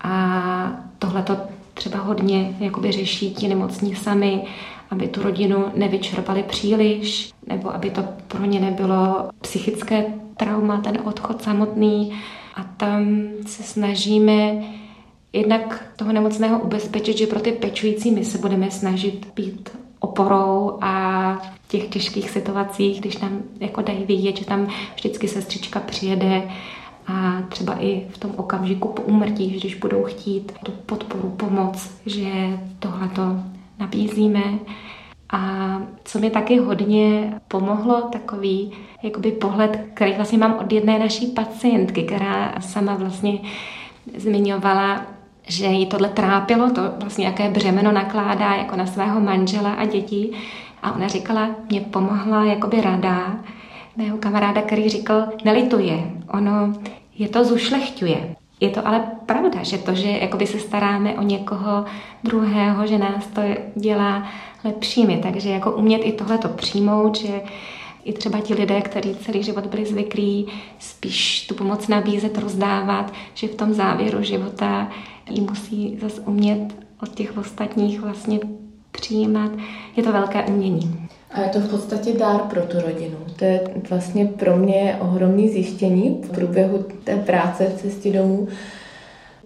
a 0.00 0.72
tohle 0.98 1.22
to 1.22 1.36
třeba 1.74 1.98
hodně 1.98 2.56
jakoby 2.60 2.92
řeší 2.92 3.34
ti 3.34 3.48
nemocní 3.48 3.94
sami, 3.94 4.42
aby 4.90 5.08
tu 5.08 5.22
rodinu 5.22 5.64
nevyčerpali 5.76 6.42
příliš, 6.42 7.32
nebo 7.46 7.74
aby 7.74 7.90
to 7.90 8.04
pro 8.28 8.44
ně 8.44 8.60
nebylo 8.60 9.28
psychické 9.40 10.04
trauma, 10.36 10.80
ten 10.80 10.98
odchod 11.04 11.42
samotný. 11.42 12.12
A 12.56 12.64
tam 12.76 13.06
se 13.46 13.62
snažíme 13.62 14.62
jednak 15.32 15.84
toho 15.96 16.12
nemocného 16.12 16.60
ubezpečit, 16.60 17.18
že 17.18 17.26
pro 17.26 17.40
ty 17.40 17.52
pečující 17.52 18.10
my 18.10 18.24
se 18.24 18.38
budeme 18.38 18.70
snažit 18.70 19.32
být 19.34 19.70
oporou 20.00 20.78
a 20.80 21.34
v 21.62 21.68
těch 21.68 21.88
těžkých 21.88 22.30
situacích, 22.30 23.00
když 23.00 23.18
nám 23.18 23.42
jako 23.60 23.82
dají 23.82 24.04
vidět, 24.04 24.36
že 24.36 24.44
tam 24.44 24.68
vždycky 24.94 25.28
sestřička 25.28 25.80
přijede 25.80 26.42
a 27.06 27.42
třeba 27.48 27.74
i 27.80 28.06
v 28.10 28.18
tom 28.18 28.32
okamžiku 28.36 28.88
po 28.88 29.02
úmrtí, 29.02 29.50
když 29.50 29.74
budou 29.74 30.04
chtít 30.04 30.52
tu 30.64 30.72
podporu, 30.72 31.30
pomoc, 31.30 31.90
že 32.06 32.30
tohleto 32.78 33.22
nabízíme. 33.78 34.42
A 35.32 35.82
co 36.04 36.18
mi 36.18 36.30
taky 36.30 36.58
hodně 36.58 37.34
pomohlo, 37.48 38.00
takový 38.00 38.72
jakoby 39.02 39.32
pohled, 39.32 39.80
který 39.94 40.12
vlastně 40.12 40.38
mám 40.38 40.58
od 40.60 40.72
jedné 40.72 40.98
naší 40.98 41.26
pacientky, 41.26 42.02
která 42.02 42.54
sama 42.60 42.94
vlastně 42.94 43.38
zmiňovala, 44.16 45.06
že 45.50 45.66
jí 45.66 45.86
tohle 45.86 46.08
trápilo, 46.08 46.70
to 46.70 46.82
vlastně 47.00 47.26
jaké 47.26 47.50
břemeno 47.50 47.92
nakládá 47.92 48.54
jako 48.54 48.76
na 48.76 48.86
svého 48.86 49.20
manžela 49.20 49.72
a 49.72 49.84
děti. 49.84 50.30
A 50.82 50.92
ona 50.92 51.08
říkala, 51.08 51.50
mě 51.68 51.80
pomohla 51.80 52.44
jakoby 52.44 52.80
rada 52.80 53.36
mého 53.96 54.18
kamaráda, 54.18 54.62
který 54.62 54.88
říkal, 54.88 55.28
nelituje, 55.44 56.12
ono 56.32 56.72
je 57.18 57.28
to 57.28 57.44
zušlechťuje. 57.44 58.36
Je 58.60 58.70
to 58.70 58.88
ale 58.88 59.02
pravda, 59.26 59.62
že 59.62 59.78
to, 59.78 59.94
že 59.94 60.08
jakoby 60.08 60.46
se 60.46 60.60
staráme 60.60 61.14
o 61.14 61.22
někoho 61.22 61.84
druhého, 62.24 62.86
že 62.86 62.98
nás 62.98 63.26
to 63.26 63.42
dělá 63.76 64.28
lepšími. 64.64 65.20
Takže 65.22 65.50
jako 65.50 65.72
umět 65.72 65.98
i 65.98 66.12
tohle 66.12 66.38
to 66.38 66.48
přijmout, 66.48 67.18
že 67.18 67.40
i 68.04 68.12
třeba 68.12 68.40
ti 68.40 68.54
lidé, 68.54 68.80
kteří 68.80 69.14
celý 69.14 69.42
život 69.42 69.66
byli 69.66 69.86
zvyklí 69.86 70.46
spíš 70.78 71.46
tu 71.46 71.54
pomoc 71.54 71.88
nabízet, 71.88 72.38
rozdávat, 72.38 73.12
že 73.34 73.48
v 73.48 73.54
tom 73.54 73.72
závěru 73.72 74.22
života 74.22 74.88
ji 75.30 75.40
musí 75.40 75.98
zase 76.02 76.20
umět 76.20 76.74
od 77.02 77.14
těch 77.14 77.38
ostatních 77.38 78.00
vlastně 78.00 78.38
přijímat. 78.90 79.50
Je 79.96 80.02
to 80.02 80.12
velké 80.12 80.42
umění. 80.42 81.08
A 81.30 81.40
je 81.40 81.48
to 81.48 81.60
v 81.60 81.70
podstatě 81.70 82.12
dár 82.12 82.40
pro 82.40 82.62
tu 82.62 82.80
rodinu. 82.80 83.16
To 83.36 83.44
je 83.44 83.60
vlastně 83.90 84.26
pro 84.26 84.56
mě 84.56 84.96
ohromný 85.00 85.48
zjištění 85.48 86.20
v 86.24 86.30
průběhu 86.30 86.84
té 87.04 87.16
práce 87.16 87.64
v 87.64 87.80
cestě 87.80 88.12
domů. 88.12 88.48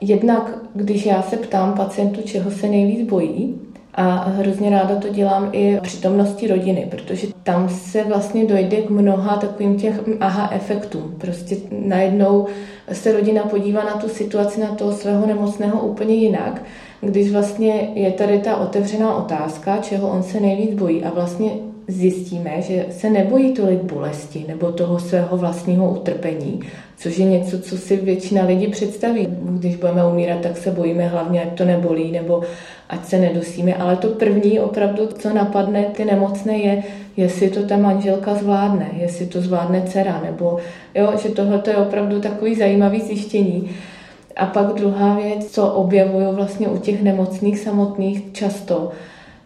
Jednak, 0.01 0.59
když 0.75 1.07
já 1.07 1.23
se 1.23 1.37
ptám 1.37 1.75
pacientů, 1.75 2.23
čeho 2.23 2.51
se 2.51 2.69
nejvíc 2.69 3.09
bojí, 3.09 3.55
a 3.95 4.29
hrozně 4.29 4.71
ráda 4.71 4.97
to 4.97 5.09
dělám 5.09 5.49
i 5.53 5.79
přítomnosti 5.83 6.49
rodiny, 6.49 6.87
protože 6.91 7.27
tam 7.43 7.69
se 7.69 8.05
vlastně 8.05 8.45
dojde 8.45 8.77
k 8.77 8.91
mnoha 8.91 9.37
takovým 9.37 9.77
těch 9.77 10.01
aha 10.21 10.51
efektům. 10.53 11.15
Prostě 11.19 11.57
najednou 11.71 12.47
se 12.93 13.13
rodina 13.13 13.43
podívá 13.43 13.85
na 13.85 13.93
tu 13.93 14.09
situaci, 14.09 14.61
na 14.61 14.75
toho 14.75 14.93
svého 14.93 15.27
nemocného 15.27 15.81
úplně 15.81 16.15
jinak, 16.15 16.63
když 17.01 17.33
vlastně 17.33 17.91
je 17.95 18.11
tady 18.13 18.39
ta 18.39 18.57
otevřená 18.57 19.17
otázka, 19.17 19.77
čeho 19.77 20.09
on 20.09 20.23
se 20.23 20.41
nejvíc 20.41 20.75
bojí 20.75 21.05
a 21.05 21.11
vlastně 21.11 21.51
zjistíme, 21.89 22.63
že 22.63 22.87
se 22.91 23.11
nebojí 23.11 23.53
tolik 23.53 23.83
bolesti 23.83 24.45
nebo 24.49 24.73
toho 24.73 24.99
svého 24.99 25.37
vlastního 25.37 25.91
utrpení, 25.91 26.61
což 26.97 27.19
je 27.19 27.25
něco, 27.25 27.61
co 27.61 27.79
si 27.79 27.97
většina 27.97 28.45
lidí 28.45 28.67
představí. 28.67 29.27
Když 29.31 29.77
budeme 29.77 30.07
umírat, 30.07 30.41
tak 30.41 30.57
se 30.57 30.71
bojíme 30.71 31.09
hlavně, 31.09 31.43
ať 31.43 31.59
to 31.59 31.65
nebolí 31.65 32.13
nebo 32.13 32.43
ať 32.89 33.05
se 33.05 33.19
nedosíme. 33.19 33.75
Ale 33.75 33.97
to 33.97 34.09
první 34.09 34.61
opravdu, 34.61 35.07
co 35.07 35.33
napadne 35.33 35.85
ty 35.85 36.05
nemocné, 36.05 36.59
je, 36.59 36.83
jestli 37.17 37.51
to 37.51 37.63
ta 37.63 37.77
manželka 37.77 38.35
zvládne, 38.35 38.91
jestli 38.97 39.27
to 39.27 39.41
zvládne 39.41 39.83
dcera, 39.87 40.21
nebo 40.25 40.59
jo, 40.95 41.13
že 41.23 41.29
tohle 41.29 41.63
je 41.67 41.77
opravdu 41.77 42.21
takový 42.21 42.55
zajímavý 42.55 43.01
zjištění. 43.01 43.71
A 44.37 44.47
pak 44.47 44.75
druhá 44.75 45.17
věc, 45.17 45.47
co 45.51 45.67
objevuju 45.67 46.33
vlastně 46.33 46.69
u 46.69 46.79
těch 46.79 47.03
nemocných 47.03 47.59
samotných 47.59 48.33
často, 48.33 48.91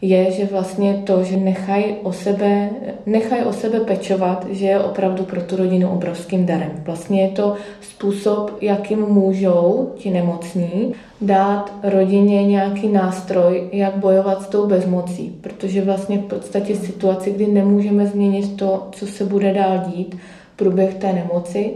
je, 0.02 0.30
že 0.30 0.46
vlastně 0.46 1.02
to, 1.06 1.24
že 1.24 1.36
nechají 1.36 1.84
o 2.02 2.12
sebe, 2.12 2.70
nechaj 3.06 3.44
o 3.44 3.52
sebe 3.52 3.80
pečovat, 3.80 4.46
že 4.50 4.66
je 4.66 4.80
opravdu 4.80 5.24
pro 5.24 5.42
tu 5.42 5.56
rodinu 5.56 5.90
obrovským 5.90 6.46
darem. 6.46 6.70
Vlastně 6.84 7.22
je 7.22 7.28
to 7.28 7.54
způsob, 7.80 8.56
jakým 8.60 8.98
můžou 8.98 9.92
ti 9.96 10.10
nemocní 10.10 10.94
dát 11.20 11.74
rodině 11.82 12.44
nějaký 12.46 12.88
nástroj, 12.88 13.68
jak 13.72 13.96
bojovat 13.96 14.42
s 14.42 14.48
tou 14.48 14.66
bezmocí. 14.66 15.38
Protože 15.40 15.82
vlastně 15.82 16.18
v 16.18 16.24
podstatě 16.24 16.76
situaci, 16.76 17.30
kdy 17.30 17.46
nemůžeme 17.46 18.06
změnit 18.06 18.56
to, 18.56 18.88
co 18.92 19.06
se 19.06 19.24
bude 19.24 19.52
dál 19.52 19.84
dít, 19.86 20.16
průběh 20.56 20.94
té 20.94 21.12
nemoci, 21.12 21.70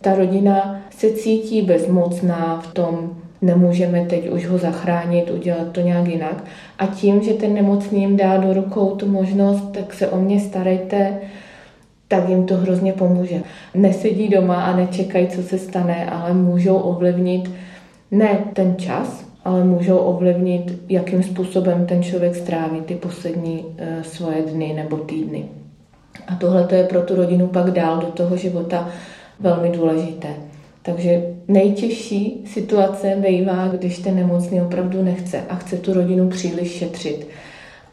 ta 0.00 0.14
rodina 0.14 0.80
se 0.90 1.10
cítí 1.10 1.62
bezmocná 1.62 2.60
v 2.60 2.74
tom 2.74 3.10
nemůžeme 3.42 4.04
teď 4.04 4.30
už 4.30 4.46
ho 4.46 4.58
zachránit, 4.58 5.30
udělat 5.30 5.72
to 5.72 5.80
nějak 5.80 6.08
jinak. 6.08 6.44
A 6.80 6.86
tím, 6.86 7.22
že 7.22 7.34
ten 7.34 7.54
nemocný 7.54 8.00
jim 8.00 8.16
dá 8.16 8.36
do 8.36 8.52
rukou 8.54 8.96
tu 8.96 9.08
možnost, 9.08 9.72
tak 9.72 9.94
se 9.94 10.08
o 10.08 10.16
mě 10.16 10.40
starejte, 10.40 11.18
tak 12.08 12.28
jim 12.28 12.46
to 12.46 12.56
hrozně 12.56 12.92
pomůže. 12.92 13.42
Nesedí 13.74 14.28
doma 14.28 14.62
a 14.62 14.76
nečekají, 14.76 15.28
co 15.28 15.42
se 15.42 15.58
stane, 15.58 16.10
ale 16.10 16.32
můžou 16.32 16.76
ovlivnit 16.76 17.50
ne 18.10 18.38
ten 18.52 18.76
čas, 18.76 19.24
ale 19.44 19.64
můžou 19.64 19.98
ovlivnit, 19.98 20.82
jakým 20.88 21.22
způsobem 21.22 21.86
ten 21.86 22.02
člověk 22.02 22.34
stráví 22.34 22.80
ty 22.80 22.94
poslední 22.94 23.64
e, 23.78 24.04
svoje 24.04 24.42
dny 24.42 24.72
nebo 24.76 24.96
týdny. 24.96 25.44
A 26.26 26.34
tohle 26.34 26.68
je 26.72 26.84
pro 26.84 27.02
tu 27.02 27.14
rodinu 27.14 27.46
pak 27.46 27.70
dál 27.70 28.00
do 28.00 28.06
toho 28.06 28.36
života 28.36 28.88
velmi 29.40 29.70
důležité. 29.70 30.28
Takže 30.82 31.22
nejtěžší 31.48 32.44
situace 32.46 33.16
bývá, 33.28 33.68
když 33.68 33.98
ten 33.98 34.16
nemocný 34.16 34.60
opravdu 34.62 35.02
nechce 35.02 35.42
a 35.48 35.54
chce 35.54 35.76
tu 35.76 35.94
rodinu 35.94 36.28
příliš 36.28 36.78
šetřit. 36.78 37.28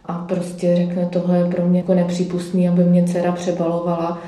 A 0.06 0.14
prostě 0.14 0.76
řekne, 0.76 1.06
tohle 1.06 1.38
je 1.38 1.46
pro 1.46 1.66
mě 1.66 1.80
jako 1.80 1.94
nepřípustný, 1.94 2.70
aby 2.70 2.84
mě 2.84 3.04
dcera 3.04 3.32
přebalovala. 3.32 4.22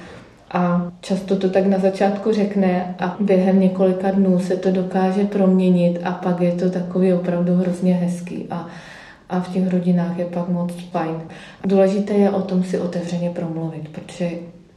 A 0.52 0.92
často 1.02 1.36
to 1.36 1.50
tak 1.50 1.66
na 1.66 1.80
začátku 1.80 2.34
řekne 2.34 2.96
a 3.00 3.18
během 3.20 3.60
několika 3.60 4.12
dnů 4.12 4.40
se 4.40 4.56
to 4.56 4.72
dokáže 4.72 5.24
proměnit 5.24 6.00
a 6.04 6.12
pak 6.12 6.42
je 6.42 6.52
to 6.52 6.70
takový 6.70 7.14
opravdu 7.14 7.56
hrozně 7.56 7.94
hezký. 7.94 8.48
A, 8.50 8.68
a 9.30 9.40
v 9.40 9.54
těch 9.54 9.72
rodinách 9.72 10.18
je 10.18 10.26
pak 10.26 10.50
moc 10.50 10.74
fajn. 10.92 11.22
Důležité 11.66 12.14
je 12.14 12.30
o 12.30 12.42
tom 12.42 12.64
si 12.64 12.80
otevřeně 12.80 13.30
promluvit, 13.30 13.90
protože 13.90 14.30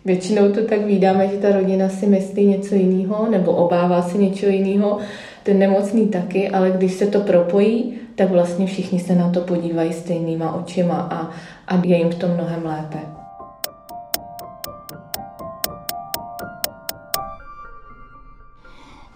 Většinou 0.05 0.53
to 0.53 0.65
tak 0.65 0.85
vídáme, 0.85 1.29
že 1.29 1.37
ta 1.37 1.53
rodina 1.53 1.89
si 1.89 2.07
myslí 2.07 2.47
něco 2.47 2.75
jiného 2.75 3.31
nebo 3.31 3.53
obává 3.53 4.03
se 4.03 4.19
něčeho 4.19 4.53
jiného, 4.53 4.99
ten 5.43 5.59
nemocný 5.59 6.09
taky, 6.09 6.49
ale 6.49 6.71
když 6.71 6.93
se 6.93 7.07
to 7.07 7.21
propojí, 7.21 7.95
tak 8.15 8.31
vlastně 8.31 8.67
všichni 8.67 9.01
se 9.01 9.15
na 9.15 9.31
to 9.31 9.41
podívají 9.41 9.93
stejnýma 9.93 10.55
očima 10.55 10.95
a, 10.95 11.31
a 11.75 11.83
je 11.85 11.99
jim 11.99 12.11
v 12.11 12.15
tom 12.15 12.31
mnohem 12.31 12.67
lépe. 12.67 12.99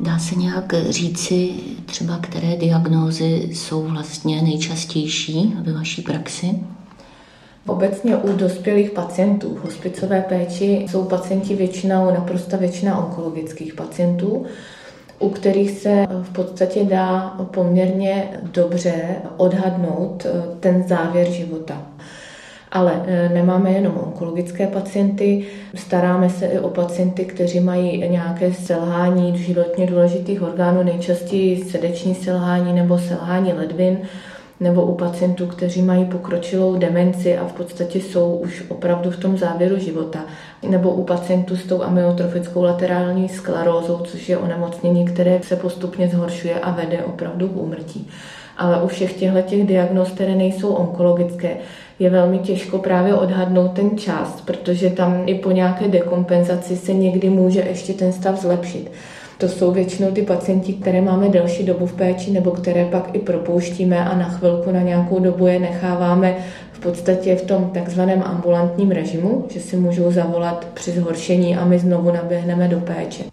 Dá 0.00 0.18
se 0.18 0.34
nějak 0.34 0.72
říci 0.88 1.50
třeba, 1.86 2.18
které 2.18 2.56
diagnózy 2.56 3.48
jsou 3.52 3.82
vlastně 3.82 4.42
nejčastější 4.42 5.54
ve 5.62 5.72
vaší 5.72 6.02
praxi? 6.02 6.60
Obecně 7.66 8.16
u 8.16 8.36
dospělých 8.36 8.90
pacientů 8.90 9.54
v 9.54 9.64
hospicové 9.64 10.24
péči 10.28 10.86
jsou 10.90 11.04
pacienti 11.04 11.54
většinou, 11.54 12.10
naprosto 12.14 12.56
většina 12.56 13.06
onkologických 13.06 13.74
pacientů, 13.74 14.46
u 15.18 15.30
kterých 15.30 15.70
se 15.70 16.06
v 16.22 16.32
podstatě 16.32 16.84
dá 16.84 17.36
poměrně 17.50 18.28
dobře 18.42 18.92
odhadnout 19.36 20.26
eh, 20.26 20.42
ten 20.60 20.84
závěr 20.88 21.30
života. 21.30 21.82
Ale 22.72 23.02
eh, 23.06 23.28
nemáme 23.28 23.70
jenom 23.70 23.96
onkologické 24.04 24.66
pacienty, 24.66 25.46
staráme 25.74 26.30
se 26.30 26.46
i 26.46 26.58
o 26.58 26.68
pacienty, 26.68 27.24
kteří 27.24 27.60
mají 27.60 28.08
nějaké 28.08 28.52
selhání 28.52 29.38
životně 29.38 29.86
důležitých 29.86 30.42
orgánů, 30.42 30.82
nejčastěji 30.82 31.64
srdeční 31.64 32.14
selhání 32.14 32.72
nebo 32.72 32.98
selhání 32.98 33.52
ledvin, 33.52 33.98
nebo 34.60 34.82
u 34.82 34.94
pacientů, 34.94 35.46
kteří 35.46 35.82
mají 35.82 36.04
pokročilou 36.04 36.76
demenci 36.76 37.38
a 37.38 37.46
v 37.46 37.52
podstatě 37.52 37.98
jsou 37.98 38.36
už 38.36 38.64
opravdu 38.68 39.10
v 39.10 39.16
tom 39.16 39.38
závěru 39.38 39.78
života, 39.78 40.24
nebo 40.68 40.90
u 40.90 41.04
pacientů 41.04 41.56
s 41.56 41.66
tou 41.66 41.82
amyotrofickou 41.82 42.62
laterální 42.62 43.28
sklerózou, 43.28 43.98
což 43.98 44.28
je 44.28 44.38
onemocnění, 44.38 45.04
které 45.04 45.40
se 45.42 45.56
postupně 45.56 46.08
zhoršuje 46.08 46.60
a 46.60 46.70
vede 46.70 47.04
opravdu 47.04 47.48
k 47.48 47.56
úmrtí. 47.56 48.10
Ale 48.58 48.82
u 48.82 48.86
všech 48.86 49.12
těchto 49.12 49.42
těch 49.42 49.66
diagnóz, 49.66 50.10
které 50.10 50.34
nejsou 50.34 50.68
onkologické, 50.68 51.56
je 51.98 52.10
velmi 52.10 52.38
těžko 52.38 52.78
právě 52.78 53.14
odhadnout 53.14 53.72
ten 53.72 53.98
čas, 53.98 54.40
protože 54.40 54.90
tam 54.90 55.22
i 55.26 55.34
po 55.34 55.50
nějaké 55.50 55.88
dekompenzaci 55.88 56.76
se 56.76 56.94
někdy 56.94 57.30
může 57.30 57.60
ještě 57.60 57.92
ten 57.92 58.12
stav 58.12 58.40
zlepšit. 58.40 58.90
To 59.38 59.48
jsou 59.48 59.72
většinou 59.72 60.10
ty 60.10 60.22
pacienti, 60.22 60.72
které 60.72 61.00
máme 61.00 61.28
delší 61.28 61.64
dobu 61.64 61.86
v 61.86 61.92
péči 61.92 62.30
nebo 62.30 62.50
které 62.50 62.84
pak 62.84 63.10
i 63.12 63.18
propouštíme 63.18 64.04
a 64.04 64.16
na 64.18 64.28
chvilku, 64.28 64.72
na 64.72 64.82
nějakou 64.82 65.20
dobu 65.20 65.46
je 65.46 65.58
necháváme 65.58 66.36
v 66.72 66.78
podstatě 66.80 67.36
v 67.36 67.42
tom 67.42 67.70
takzvaném 67.74 68.22
ambulantním 68.22 68.90
režimu, 68.90 69.44
že 69.50 69.60
si 69.60 69.76
můžou 69.76 70.12
zavolat 70.12 70.66
při 70.74 70.90
zhoršení 70.90 71.56
a 71.56 71.64
my 71.64 71.78
znovu 71.78 72.12
naběhneme 72.12 72.68
do 72.68 72.80
péče. 72.80 73.24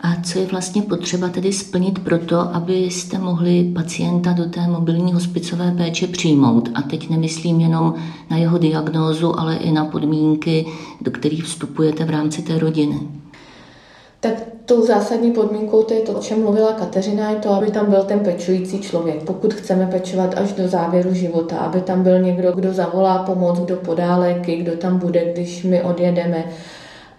A 0.00 0.22
co 0.22 0.38
je 0.38 0.46
vlastně 0.46 0.82
potřeba 0.82 1.28
tedy 1.28 1.52
splnit 1.52 1.98
pro 1.98 2.18
to, 2.18 2.40
abyste 2.40 3.18
mohli 3.18 3.72
pacienta 3.74 4.32
do 4.32 4.44
té 4.44 4.66
mobilní 4.66 5.12
hospicové 5.12 5.74
péče 5.76 6.06
přijmout? 6.06 6.68
A 6.74 6.82
teď 6.82 7.10
nemyslím 7.10 7.60
jenom 7.60 7.94
na 8.30 8.36
jeho 8.36 8.58
diagnózu, 8.58 9.40
ale 9.40 9.56
i 9.56 9.72
na 9.72 9.84
podmínky, 9.84 10.66
do 11.00 11.10
kterých 11.10 11.44
vstupujete 11.44 12.04
v 12.04 12.10
rámci 12.10 12.42
té 12.42 12.58
rodiny. 12.58 13.00
Tak 14.24 14.34
tou 14.64 14.86
zásadní 14.86 15.32
podmínkou, 15.32 15.82
to 15.82 15.94
je 15.94 16.00
to, 16.00 16.12
o 16.12 16.22
čem 16.22 16.42
mluvila 16.42 16.72
Kateřina, 16.72 17.30
je 17.30 17.36
to, 17.36 17.50
aby 17.50 17.70
tam 17.70 17.90
byl 17.90 18.02
ten 18.02 18.20
pečující 18.20 18.80
člověk. 18.80 19.22
Pokud 19.22 19.54
chceme 19.54 19.86
pečovat 19.86 20.34
až 20.36 20.52
do 20.52 20.68
závěru 20.68 21.14
života, 21.14 21.56
aby 21.56 21.80
tam 21.80 22.02
byl 22.02 22.18
někdo, 22.18 22.52
kdo 22.52 22.72
zavolá 22.72 23.18
pomoc, 23.18 23.60
kdo 23.60 23.76
podá 23.76 24.16
léky, 24.16 24.56
kdo 24.56 24.76
tam 24.76 24.98
bude, 24.98 25.32
když 25.32 25.64
my 25.64 25.82
odjedeme, 25.82 26.44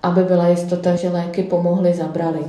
aby 0.03 0.23
byla 0.23 0.47
jistota, 0.47 0.95
že 0.95 1.09
léky 1.09 1.43
pomohly, 1.43 1.93
zabrali. 1.93 2.39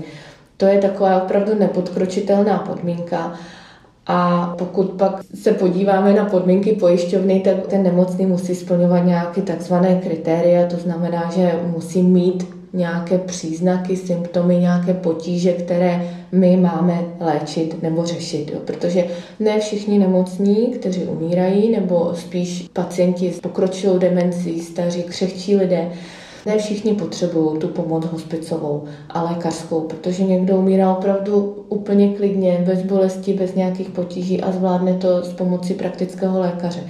To 0.57 0.67
je 0.67 0.79
taková 0.79 1.23
opravdu 1.23 1.55
nepodkročitelná 1.55 2.59
podmínka. 2.59 3.33
A 4.07 4.47
pokud 4.59 4.91
pak 4.91 5.21
se 5.35 5.53
podíváme 5.53 6.13
na 6.13 6.25
podmínky 6.25 6.73
pojišťovny, 6.73 7.41
tak 7.41 7.67
ten 7.67 7.83
nemocný 7.83 8.27
musí 8.27 8.55
splňovat 8.55 9.05
nějaké 9.05 9.43
takzvané 9.43 10.01
kritéria, 10.01 10.67
to 10.67 10.77
znamená, 10.77 11.31
že 11.31 11.61
musí 11.67 12.03
mít 12.03 12.57
nějaké 12.77 13.19
příznaky, 13.19 13.97
symptomy, 13.97 14.57
nějaké 14.57 14.95
potíže, 14.95 15.53
které 15.53 16.11
my 16.33 16.57
máme 16.57 17.05
léčit 17.21 17.83
nebo 17.83 18.05
řešit. 18.05 18.51
Jo. 18.55 18.59
Protože 18.65 19.05
ne 19.41 19.61
všichni 19.61 19.99
nemocní, 19.99 20.67
kteří 20.67 21.03
umírají, 21.03 21.71
nebo 21.71 22.13
spíš 22.15 22.69
pacienti 22.73 23.33
s 23.33 23.41
pokročilou 23.41 23.99
demencí, 23.99 24.61
staří, 24.61 25.03
křehčí 25.03 25.57
lidé, 25.57 25.91
ne 26.47 26.59
všichni 26.59 26.95
potřebují 26.95 27.59
tu 27.59 27.69
pomoc 27.69 28.05
hospicovou 28.05 28.85
a 29.11 29.23
lékařskou, 29.23 29.81
protože 29.81 30.25
někdo 30.25 30.57
umírá 30.57 30.93
opravdu 30.93 31.65
úplně 31.69 32.09
klidně, 32.09 32.63
bez 32.67 32.83
bolesti, 32.83 33.33
bez 33.33 33.55
nějakých 33.55 33.89
potíží 33.89 34.43
a 34.43 34.53
zvládne 34.53 34.95
to 34.95 35.23
s 35.23 35.33
pomocí 35.33 35.75
praktického 35.75 36.41
lékaře. 36.41 36.81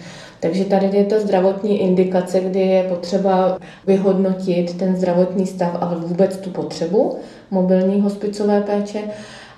Takže 0.41 0.65
tady 0.65 0.91
je 0.93 1.05
ta 1.05 1.21
zdravotní 1.21 1.81
indikace, 1.81 2.41
kdy 2.41 2.61
je 2.61 2.83
potřeba 2.83 3.59
vyhodnotit 3.87 4.79
ten 4.79 4.97
zdravotní 4.97 5.47
stav 5.47 5.77
a 5.81 5.95
vůbec 5.95 6.37
tu 6.37 6.51
potřebu 6.51 7.17
mobilní 7.51 8.01
hospicové 8.01 8.61
péče. 8.61 8.99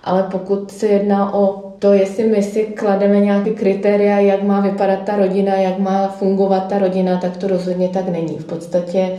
Ale 0.04 0.22
pokud 0.30 0.70
se 0.70 0.86
jedná 0.86 1.34
o 1.34 1.72
to, 1.78 1.92
jestli 1.92 2.24
my 2.24 2.42
si 2.42 2.64
klademe 2.64 3.20
nějaké 3.20 3.50
kritéria, 3.50 4.18
jak 4.20 4.42
má 4.42 4.60
vypadat 4.60 5.02
ta 5.04 5.16
rodina, 5.16 5.54
jak 5.54 5.78
má 5.78 6.08
fungovat 6.08 6.68
ta 6.68 6.78
rodina, 6.78 7.20
tak 7.20 7.36
to 7.36 7.48
rozhodně 7.48 7.88
tak 7.88 8.08
není. 8.08 8.38
V 8.38 8.44
podstatě 8.44 9.10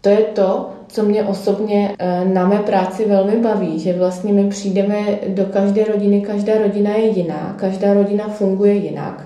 to 0.00 0.08
je 0.08 0.18
to, 0.18 0.70
co 0.88 1.02
mě 1.02 1.22
osobně 1.22 1.94
eh, 1.98 2.24
na 2.24 2.48
mé 2.48 2.58
práci 2.58 3.04
velmi 3.08 3.36
baví, 3.36 3.78
že 3.78 3.92
vlastně 3.92 4.32
my 4.32 4.48
přijdeme 4.48 4.96
do 5.28 5.44
každé 5.44 5.84
rodiny, 5.84 6.20
každá 6.20 6.58
rodina 6.58 6.90
je 6.90 7.06
jiná, 7.06 7.56
každá 7.58 7.94
rodina 7.94 8.28
funguje 8.28 8.74
jinak. 8.74 9.25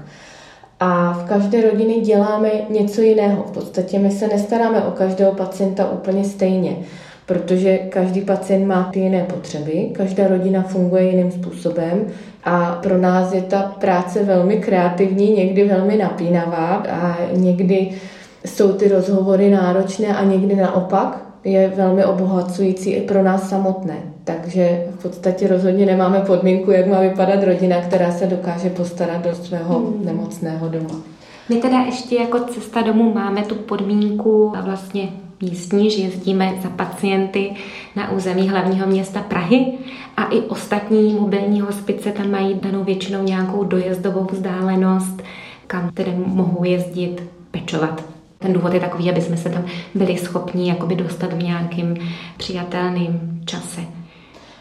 A 0.81 1.13
v 1.13 1.25
každé 1.29 1.71
rodině 1.71 2.01
děláme 2.01 2.51
něco 2.71 3.01
jiného. 3.01 3.43
V 3.43 3.51
podstatě 3.51 3.99
my 3.99 4.11
se 4.11 4.29
nestaráme 4.29 4.83
o 4.83 4.91
každého 4.91 5.33
pacienta 5.33 5.91
úplně 5.91 6.25
stejně, 6.25 6.77
protože 7.27 7.79
každý 7.79 8.21
pacient 8.21 8.67
má 8.67 8.91
ty 8.93 9.01
jiné 9.01 9.25
potřeby, 9.25 9.91
každá 9.93 10.29
rodina 10.29 10.63
funguje 10.63 11.03
jiným 11.03 11.31
způsobem 11.31 12.07
a 12.45 12.79
pro 12.83 12.99
nás 12.99 13.33
je 13.33 13.43
ta 13.43 13.63
práce 13.63 14.25
velmi 14.25 14.57
kreativní, 14.57 15.31
někdy 15.31 15.69
velmi 15.69 15.97
napínavá 15.97 16.85
a 16.91 17.17
někdy 17.33 17.91
jsou 18.45 18.73
ty 18.73 18.89
rozhovory 18.89 19.51
náročné 19.51 20.17
a 20.17 20.25
někdy 20.25 20.57
naopak 20.57 21.30
je 21.45 21.73
velmi 21.77 22.05
obohacující 22.05 22.91
i 22.91 23.01
pro 23.01 23.23
nás 23.23 23.49
samotné. 23.49 23.97
Takže 24.25 24.85
v 24.99 25.03
podstatě 25.03 25.49
rozhodně 25.49 25.87
nemáme 25.87 26.21
podmínku, 26.21 26.71
jak 26.71 26.87
má 26.87 27.01
vypadat 27.01 27.45
rodina, 27.45 27.81
která 27.81 28.13
se 28.13 28.27
dokáže 28.27 28.71
postarat 28.71 29.25
do 29.25 29.35
svého 29.35 29.79
hmm. 29.79 30.05
nemocného 30.05 30.69
doma. 30.69 30.95
My 31.49 31.57
teda 31.57 31.79
ještě 31.79 32.17
jako 32.17 32.41
cesta 32.41 32.83
domů 32.83 33.15
máme 33.15 33.43
tu 33.43 33.55
podmínku 33.55 34.53
vlastně 34.65 35.09
místní, 35.43 35.91
že 35.91 36.03
jezdíme 36.03 36.53
za 36.63 36.69
pacienty 36.69 37.55
na 37.97 38.11
území 38.11 38.49
hlavního 38.49 38.87
města 38.87 39.21
Prahy 39.21 39.73
a 40.17 40.25
i 40.25 40.41
ostatní 40.41 41.15
mobilní 41.15 41.61
hospice 41.61 42.13
tam 42.13 42.31
mají 42.31 42.61
danou 42.63 42.85
většinou 42.85 43.23
nějakou 43.23 43.65
dojezdovou 43.65 44.27
vzdálenost, 44.33 45.23
kam 45.67 45.91
tedy 45.91 46.15
mohou 46.27 46.65
jezdit 46.65 47.23
pečovat 47.51 48.05
ten 48.43 48.53
důvod 48.53 48.75
je 48.75 48.81
takový, 48.81 49.11
aby 49.11 49.21
jsme 49.21 49.37
se 49.37 49.49
tam 49.49 49.65
byli 49.95 50.19
schopni 50.19 50.69
jakoby 50.69 50.97
dostat 50.97 51.33
v 51.33 51.43
nějakým 51.43 51.97
přijatelným 52.37 53.43
čase. 53.45 53.81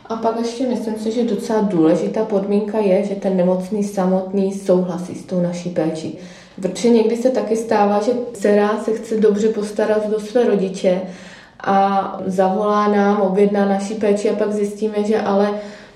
A 0.06 0.16
pak 0.16 0.40
ještě 0.40 0.68
myslím 0.68 0.96
si, 0.96 1.12
že 1.12 1.24
docela 1.24 1.62
důležitá 1.62 2.26
podmínka 2.26 2.78
je, 2.78 3.06
že 3.06 3.16
ten 3.16 3.38
nemocný 3.38 3.84
samotný 3.84 4.54
souhlasí 4.54 5.16
s 5.16 5.26
tou 5.26 5.42
naší 5.42 5.70
péčí. 5.70 6.18
Protože 6.62 6.90
někdy 6.90 7.18
se 7.18 7.30
taky 7.30 7.56
stává, 7.56 8.02
že 8.02 8.12
dcera 8.34 8.78
se 8.78 8.94
chce 8.94 9.18
dobře 9.20 9.50
postarat 9.50 10.10
do 10.10 10.20
své 10.20 10.44
rodiče 10.44 11.02
a 11.64 12.20
zavolá 12.26 12.88
nám, 12.88 13.22
objedná 13.22 13.66
naší 13.66 13.94
péči 13.94 14.30
a 14.30 14.36
pak 14.36 14.52
zjistíme, 14.52 15.04
že 15.04 15.22
ale 15.22 15.52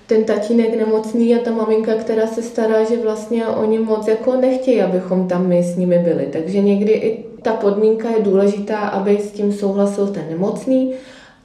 ten 0.08 0.24
tatínek 0.24 0.78
nemocný 0.78 1.36
a 1.36 1.39
ta 1.44 1.52
maminka, 1.52 1.96
která 1.96 2.28
se 2.28 2.42
stará, 2.42 2.84
že 2.84 3.04
vlastně 3.04 3.48
oni 3.48 3.80
moc 3.80 4.08
jako 4.08 4.36
nechtějí, 4.36 4.82
abychom 4.82 5.28
tam 5.28 5.48
my 5.48 5.63
s 5.63 5.76
nimi 5.76 6.00
byli. 6.00 6.28
Takže 6.32 6.62
někdy 6.62 6.92
i 6.92 7.24
ta 7.42 7.54
podmínka 7.54 8.10
je 8.10 8.24
důležitá, 8.24 8.78
aby 8.80 9.18
s 9.18 9.32
tím 9.32 9.54
souhlasil 9.54 10.08
ten 10.08 10.24
nemocný 10.30 10.94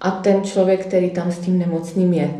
a 0.00 0.10
ten 0.10 0.42
člověk, 0.42 0.86
který 0.86 1.10
tam 1.10 1.32
s 1.32 1.38
tím 1.38 1.58
nemocným 1.58 2.12
je. 2.12 2.30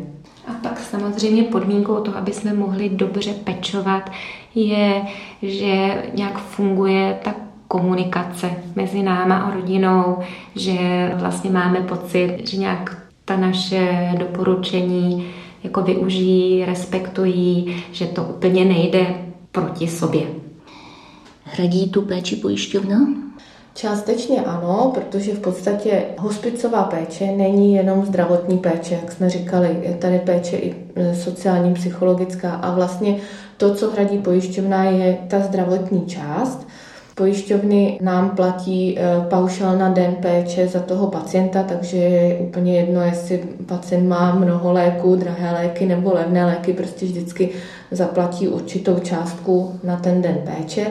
A 0.47 0.51
pak 0.63 0.79
samozřejmě 0.79 1.43
podmínkou 1.43 1.95
toho, 1.95 2.17
aby 2.17 2.33
jsme 2.33 2.53
mohli 2.53 2.89
dobře 2.89 3.33
pečovat, 3.33 4.11
je, 4.55 5.01
že 5.41 6.03
nějak 6.13 6.37
funguje 6.37 7.19
ta 7.23 7.35
komunikace 7.67 8.51
mezi 8.75 9.03
náma 9.03 9.37
a 9.37 9.55
rodinou, 9.55 10.17
že 10.55 10.73
vlastně 11.15 11.49
máme 11.49 11.81
pocit, 11.81 12.37
že 12.43 12.57
nějak 12.57 12.97
ta 13.25 13.37
naše 13.37 14.11
doporučení 14.17 15.27
jako 15.63 15.81
využijí, 15.81 16.65
respektují, 16.65 17.83
že 17.91 18.05
to 18.05 18.23
úplně 18.23 18.65
nejde 18.65 19.15
proti 19.51 19.87
sobě. 19.87 20.21
Hradí 21.43 21.89
tu 21.89 22.01
péči 22.01 22.35
pojišťovna? 22.35 22.97
Částečně 23.73 24.41
ano, 24.41 24.91
protože 24.95 25.33
v 25.33 25.39
podstatě 25.39 26.03
hospicová 26.17 26.83
péče 26.83 27.25
není 27.25 27.73
jenom 27.73 28.05
zdravotní 28.05 28.57
péče, 28.57 28.93
jak 28.93 29.11
jsme 29.11 29.29
říkali, 29.29 29.77
je 29.81 29.93
tady 29.93 30.19
péče 30.19 30.57
i 30.57 30.75
e, 30.95 31.15
sociální, 31.15 31.73
psychologická 31.73 32.51
a 32.51 32.75
vlastně 32.75 33.15
to, 33.57 33.75
co 33.75 33.91
hradí 33.91 34.17
pojišťovna, 34.17 34.83
je 34.83 35.17
ta 35.27 35.39
zdravotní 35.39 36.05
část. 36.05 36.67
Pojišťovny 37.19 37.99
nám 38.01 38.29
platí 38.29 38.95
e, 38.95 39.21
paušál 39.29 39.77
na 39.77 39.89
den 39.89 40.15
péče 40.15 40.67
za 40.67 40.79
toho 40.79 41.07
pacienta, 41.07 41.63
takže 41.63 41.97
je 41.97 42.35
úplně 42.35 42.79
jedno, 42.79 43.01
jestli 43.01 43.43
pacient 43.65 44.07
má 44.07 44.35
mnoho 44.35 44.71
léků, 44.71 45.15
drahé 45.15 45.53
léky 45.53 45.85
nebo 45.85 46.13
levné 46.13 46.45
léky, 46.45 46.73
prostě 46.73 47.05
vždycky 47.05 47.49
zaplatí 47.91 48.47
určitou 48.47 48.99
částku 48.99 49.79
na 49.83 49.97
ten 49.97 50.21
den 50.21 50.37
péče 50.45 50.87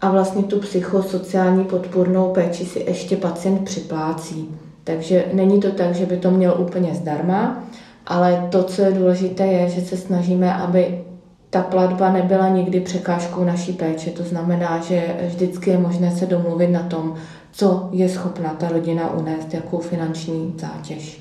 a 0.00 0.10
vlastně 0.10 0.42
tu 0.42 0.58
psychosociální 0.58 1.64
podpornou 1.64 2.32
péči 2.32 2.64
si 2.64 2.84
ještě 2.88 3.16
pacient 3.16 3.64
připlácí. 3.64 4.48
Takže 4.84 5.24
není 5.32 5.60
to 5.60 5.70
tak, 5.70 5.94
že 5.94 6.06
by 6.06 6.16
to 6.16 6.30
měl 6.30 6.54
úplně 6.58 6.94
zdarma, 6.94 7.64
ale 8.06 8.48
to, 8.50 8.62
co 8.62 8.82
je 8.82 8.92
důležité, 8.92 9.46
je, 9.46 9.68
že 9.68 9.80
se 9.80 9.96
snažíme, 9.96 10.54
aby 10.54 10.98
ta 11.50 11.62
platba 11.62 12.12
nebyla 12.12 12.48
nikdy 12.48 12.80
překážkou 12.80 13.44
naší 13.44 13.72
péče. 13.72 14.10
To 14.10 14.22
znamená, 14.22 14.80
že 14.80 15.16
vždycky 15.28 15.70
je 15.70 15.78
možné 15.78 16.10
se 16.10 16.26
domluvit 16.26 16.68
na 16.68 16.82
tom, 16.82 17.14
co 17.52 17.88
je 17.92 18.08
schopna 18.08 18.54
ta 18.54 18.68
rodina 18.68 19.10
unést, 19.10 19.54
jakou 19.54 19.78
finanční 19.78 20.54
zátěž. 20.58 21.20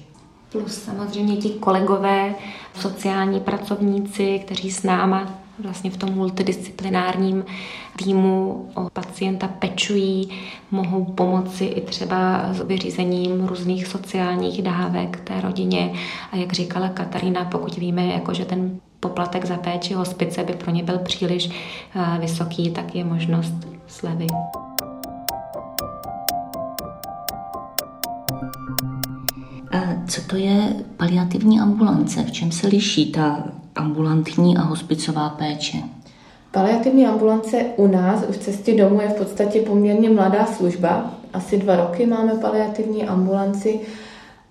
Plus 0.51 0.73
samozřejmě 0.73 1.37
ti 1.37 1.49
kolegové, 1.49 2.35
sociální 2.75 3.39
pracovníci, 3.39 4.39
kteří 4.39 4.71
s 4.71 4.83
náma 4.83 5.39
vlastně 5.59 5.91
v 5.91 5.97
tom 5.97 6.13
multidisciplinárním 6.13 7.45
týmu 8.03 8.65
o 8.75 8.89
pacienta 8.89 9.47
pečují, 9.47 10.29
mohou 10.71 11.05
pomoci 11.05 11.65
i 11.65 11.81
třeba 11.81 12.49
s 12.53 12.61
vyřízením 12.61 13.45
různých 13.45 13.87
sociálních 13.87 14.61
dávek 14.61 15.19
té 15.19 15.41
rodině. 15.41 15.93
A 16.31 16.35
jak 16.35 16.53
říkala 16.53 16.89
Katarína, 16.89 17.45
pokud 17.45 17.77
víme, 17.77 18.05
jako 18.05 18.33
že 18.33 18.45
ten 18.45 18.79
poplatek 18.99 19.45
za 19.45 19.57
péči 19.57 19.93
hospice 19.93 20.43
by 20.43 20.53
pro 20.53 20.71
ně 20.71 20.83
byl 20.83 20.97
příliš 20.97 21.49
eh, 21.95 22.19
vysoký, 22.19 22.71
tak 22.71 22.95
je 22.95 23.03
možnost 23.03 23.53
slevy. 23.87 24.27
A 29.71 29.77
co 30.07 30.21
to 30.21 30.35
je 30.35 30.75
paliativní 30.97 31.59
ambulance? 31.59 32.23
V 32.23 32.31
čem 32.31 32.51
se 32.51 32.67
liší 32.67 33.11
ta 33.11 33.43
ambulantní 33.75 34.57
a 34.57 34.61
hospicová 34.61 35.29
péče? 35.29 35.77
Paliativní 36.51 37.05
ambulance 37.05 37.65
u 37.75 37.87
nás 37.87 38.25
v 38.29 38.37
cestě 38.37 38.77
domů 38.77 39.01
je 39.01 39.09
v 39.09 39.13
podstatě 39.13 39.61
poměrně 39.61 40.09
mladá 40.09 40.45
služba. 40.45 41.13
Asi 41.33 41.57
dva 41.57 41.75
roky 41.75 42.05
máme 42.05 42.33
paliativní 42.33 43.07
ambulanci 43.07 43.79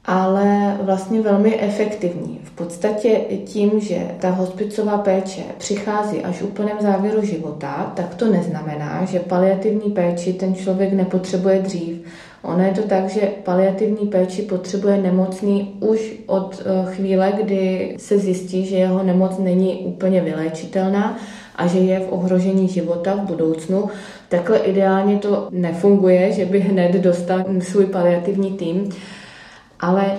ale 0.04 0.76
vlastně 0.82 1.20
velmi 1.20 1.60
efektivní. 1.60 2.40
V 2.44 2.50
podstatě 2.50 3.10
tím, 3.44 3.80
že 3.80 3.98
ta 4.20 4.30
hospicová 4.30 4.98
péče 4.98 5.42
přichází 5.58 6.20
až 6.20 6.40
v 6.40 6.44
úplném 6.44 6.76
závěru 6.80 7.22
života, 7.22 7.92
tak 7.96 8.14
to 8.14 8.32
neznamená, 8.32 9.04
že 9.04 9.20
paliativní 9.20 9.90
péči 9.90 10.32
ten 10.32 10.54
člověk 10.54 10.92
nepotřebuje 10.92 11.58
dřív. 11.58 12.06
Ono 12.42 12.64
je 12.64 12.72
to 12.72 12.82
tak, 12.82 13.08
že 13.08 13.20
paliativní 13.44 14.06
péči 14.08 14.42
potřebuje 14.42 14.98
nemocný 14.98 15.76
už 15.80 16.14
od 16.26 16.62
eh, 16.64 16.94
chvíle, 16.94 17.32
kdy 17.42 17.94
se 17.98 18.18
zjistí, 18.18 18.66
že 18.66 18.76
jeho 18.76 19.02
nemoc 19.02 19.38
není 19.38 19.76
úplně 19.76 20.20
vyléčitelná 20.20 21.18
a 21.56 21.66
že 21.66 21.78
je 21.78 22.00
v 22.00 22.12
ohrožení 22.12 22.68
života 22.68 23.14
v 23.14 23.26
budoucnu. 23.26 23.88
Takhle 24.28 24.58
ideálně 24.58 25.18
to 25.18 25.48
nefunguje, 25.50 26.32
že 26.32 26.44
by 26.44 26.60
hned 26.60 26.92
dostal 26.92 27.44
svůj 27.60 27.86
paliativní 27.86 28.52
tým, 28.52 28.90
ale 29.80 30.12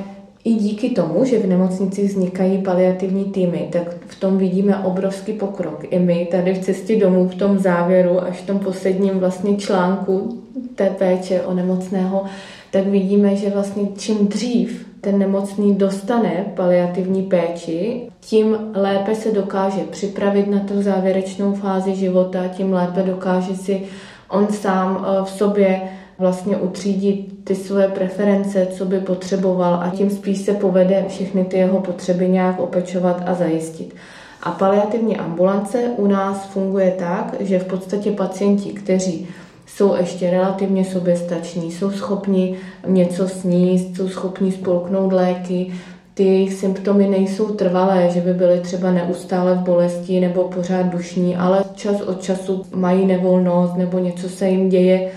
i 0.43 0.54
díky 0.54 0.89
tomu, 0.89 1.26
že 1.26 1.39
v 1.39 1.48
nemocnicích 1.48 2.10
vznikají 2.10 2.58
paliativní 2.58 3.26
týmy, 3.26 3.69
tak 3.72 3.95
v 4.08 4.19
tom 4.19 4.38
vidíme 4.38 4.78
obrovský 4.78 5.34
pokrok. 5.34 5.84
I 5.89 6.00
my 6.00 6.28
tady 6.32 6.54
v 6.54 6.60
cestě 6.60 6.95
domů, 7.00 7.28
v 7.28 7.36
tom 7.36 7.60
závěru, 7.60 8.24
až 8.24 8.38
v 8.38 8.48
tom 8.48 8.60
posledním 8.60 9.19
vlastně 9.19 9.58
článku 9.58 10.43
té 10.76 10.89
péče 10.89 11.41
o 11.41 11.54
nemocného, 11.54 12.24
tak 12.72 12.88
vidíme, 12.88 13.36
že 13.36 13.50
vlastně 13.50 13.84
čím 13.98 14.28
dřív 14.28 14.86
ten 15.02 15.19
nemocný 15.19 15.76
dostane 15.76 16.45
paliativní 16.56 17.24
péči, 17.24 18.02
tím 18.19 18.58
lépe 18.74 19.15
se 19.15 19.32
dokáže 19.32 19.82
připravit 19.89 20.48
na 20.48 20.60
tu 20.60 20.82
závěrečnou 20.82 21.54
fázi 21.54 21.95
života, 21.95 22.48
tím 22.48 22.74
lépe 22.74 23.04
dokáže 23.04 23.56
si 23.56 23.82
on 24.30 24.48
sám 24.48 25.06
eh, 25.06 25.26
v 25.26 25.30
sobě 25.30 25.82
vlastně 26.20 26.58
utřídit 26.58 27.44
ty 27.44 27.56
svoje 27.56 27.88
preference, 27.88 28.68
co 28.72 28.86
by 28.86 29.00
potřeboval 29.00 29.74
a 29.74 29.92
tím 29.96 30.10
spíš 30.10 30.38
se 30.38 30.54
povede 30.54 31.06
všechny 31.08 31.46
ty 31.46 31.58
jeho 31.58 31.80
potřeby 31.80 32.30
nějak 32.30 32.60
opečovat 32.60 33.24
a 33.26 33.34
zajistit. 33.34 33.96
A 34.44 34.52
paliativní 34.52 35.18
ambulance 35.18 35.84
u 35.98 36.08
nás 36.08 36.46
funguje 36.46 36.92
tak, 37.00 37.36
že 37.40 37.60
v 37.60 37.66
podstatě 37.66 38.12
pacienti, 38.12 38.70
kteří 38.70 39.28
jsou 39.68 39.96
ještě 39.96 40.32
relativně 40.32 40.86
soběstační, 40.86 41.72
jsou 41.72 41.92
schopni 41.92 42.58
něco 42.88 43.30
sníst, 43.30 43.96
jsou 43.96 44.10
schopni 44.10 44.52
spolknout 44.52 45.14
léky, 45.14 45.72
ty 46.14 46.24
jejich 46.24 46.54
symptomy 46.54 47.08
nejsou 47.08 47.46
trvalé, 47.46 48.10
že 48.10 48.22
by 48.22 48.34
byly 48.34 48.60
třeba 48.60 48.92
neustále 48.92 49.56
v 49.56 49.60
bolesti 49.60 50.20
nebo 50.20 50.44
pořád 50.44 50.86
dušní, 50.86 51.36
ale 51.36 51.64
čas 51.76 52.02
od 52.02 52.22
času 52.22 52.66
mají 52.76 53.06
nevolnost 53.06 53.76
nebo 53.76 54.00
něco 54.00 54.30
se 54.30 54.50
jim 54.50 54.70
děje, 54.70 55.12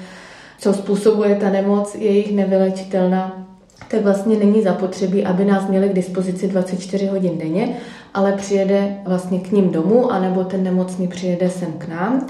co 0.63 0.73
způsobuje 0.73 1.35
ta 1.35 1.51
nemoc, 1.51 1.95
je 1.95 2.11
jich 2.11 2.35
nevylečitelná, 2.35 3.49
tak 3.91 4.03
vlastně 4.03 4.37
není 4.37 4.63
zapotřebí, 4.63 5.25
aby 5.25 5.45
nás 5.45 5.69
měli 5.69 5.89
k 5.89 5.93
dispozici 5.93 6.49
24 6.49 7.07
hodin 7.07 7.39
denně, 7.39 7.77
ale 8.15 8.33
přijede 8.33 8.97
vlastně 9.07 9.39
k 9.39 9.53
ním 9.53 9.71
domů, 9.71 10.13
anebo 10.13 10.45
ten 10.45 10.63
nemocný 10.63 11.09
přijede 11.09 11.51
sem 11.51 11.73
k 11.73 11.89
nám, 11.89 12.27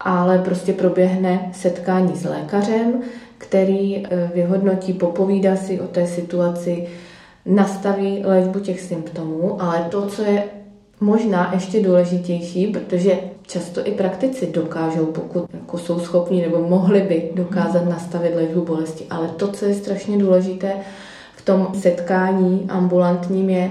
ale 0.00 0.38
prostě 0.38 0.72
proběhne 0.72 1.50
setkání 1.52 2.16
s 2.16 2.24
lékařem, 2.24 3.00
který 3.38 4.06
eh, 4.06 4.30
vyhodnotí, 4.34 4.92
popovídá 4.92 5.56
si 5.56 5.80
o 5.80 5.86
té 5.86 6.06
situaci, 6.06 6.86
nastaví 7.46 8.22
léčbu 8.24 8.60
těch 8.60 8.80
symptomů, 8.80 9.62
ale 9.62 9.86
to, 9.90 10.06
co 10.06 10.22
je 10.22 10.42
možná 11.00 11.50
ještě 11.54 11.82
důležitější, 11.82 12.66
protože 12.66 13.18
často 13.50 13.86
i 13.86 13.90
praktici 13.90 14.46
dokážou, 14.46 15.06
pokud 15.06 15.44
jako 15.54 15.78
jsou 15.78 16.00
schopni 16.00 16.42
nebo 16.42 16.68
mohli 16.68 17.00
by 17.00 17.30
dokázat 17.34 17.88
nastavit 17.88 18.34
léčbu 18.34 18.64
bolesti. 18.64 19.06
Ale 19.10 19.28
to, 19.28 19.48
co 19.48 19.64
je 19.64 19.74
strašně 19.74 20.18
důležité 20.18 20.72
v 21.36 21.44
tom 21.44 21.68
setkání 21.80 22.66
ambulantním 22.68 23.50
je, 23.50 23.70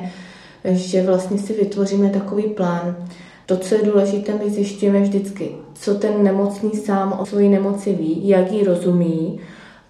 že 0.65 1.03
vlastně 1.03 1.37
si 1.37 1.53
vytvoříme 1.53 2.09
takový 2.09 2.43
plán. 2.43 2.95
To, 3.45 3.57
co 3.57 3.75
je 3.75 3.83
důležité, 3.83 4.33
my 4.43 4.49
zjišťujeme 4.49 5.01
vždycky, 5.01 5.51
co 5.73 5.95
ten 5.95 6.23
nemocný 6.23 6.71
sám 6.71 7.17
o 7.19 7.25
své 7.25 7.43
nemoci 7.43 7.93
ví, 7.93 8.27
jak 8.27 8.51
ji 8.51 8.63
rozumí, 8.63 9.39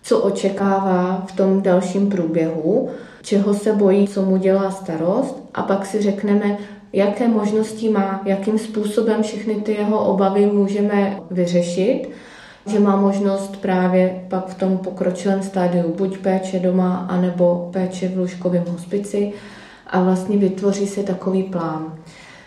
co 0.03 0.19
očekává 0.19 1.25
v 1.27 1.35
tom 1.35 1.61
dalším 1.61 2.09
průběhu, 2.09 2.89
čeho 3.21 3.53
se 3.53 3.73
bojí, 3.73 4.07
co 4.07 4.21
mu 4.21 4.37
dělá 4.37 4.71
starost 4.71 5.43
a 5.53 5.61
pak 5.63 5.85
si 5.85 6.01
řekneme, 6.01 6.57
jaké 6.93 7.27
možnosti 7.27 7.89
má, 7.89 8.21
jakým 8.25 8.57
způsobem 8.57 9.23
všechny 9.23 9.55
ty 9.55 9.71
jeho 9.71 10.05
obavy 10.05 10.45
můžeme 10.45 11.19
vyřešit, 11.31 12.09
že 12.65 12.79
má 12.79 12.95
možnost 12.95 13.57
právě 13.57 14.25
pak 14.27 14.47
v 14.47 14.55
tom 14.55 14.77
pokročilém 14.77 15.43
stádiu 15.43 15.93
buď 15.97 16.17
péče 16.17 16.59
doma, 16.59 17.07
anebo 17.09 17.69
péče 17.73 18.07
v 18.07 18.17
lůžkovém 18.17 18.63
hospici 18.67 19.33
a 19.87 20.03
vlastně 20.03 20.37
vytvoří 20.37 20.87
se 20.87 21.03
takový 21.03 21.43
plán. 21.43 21.93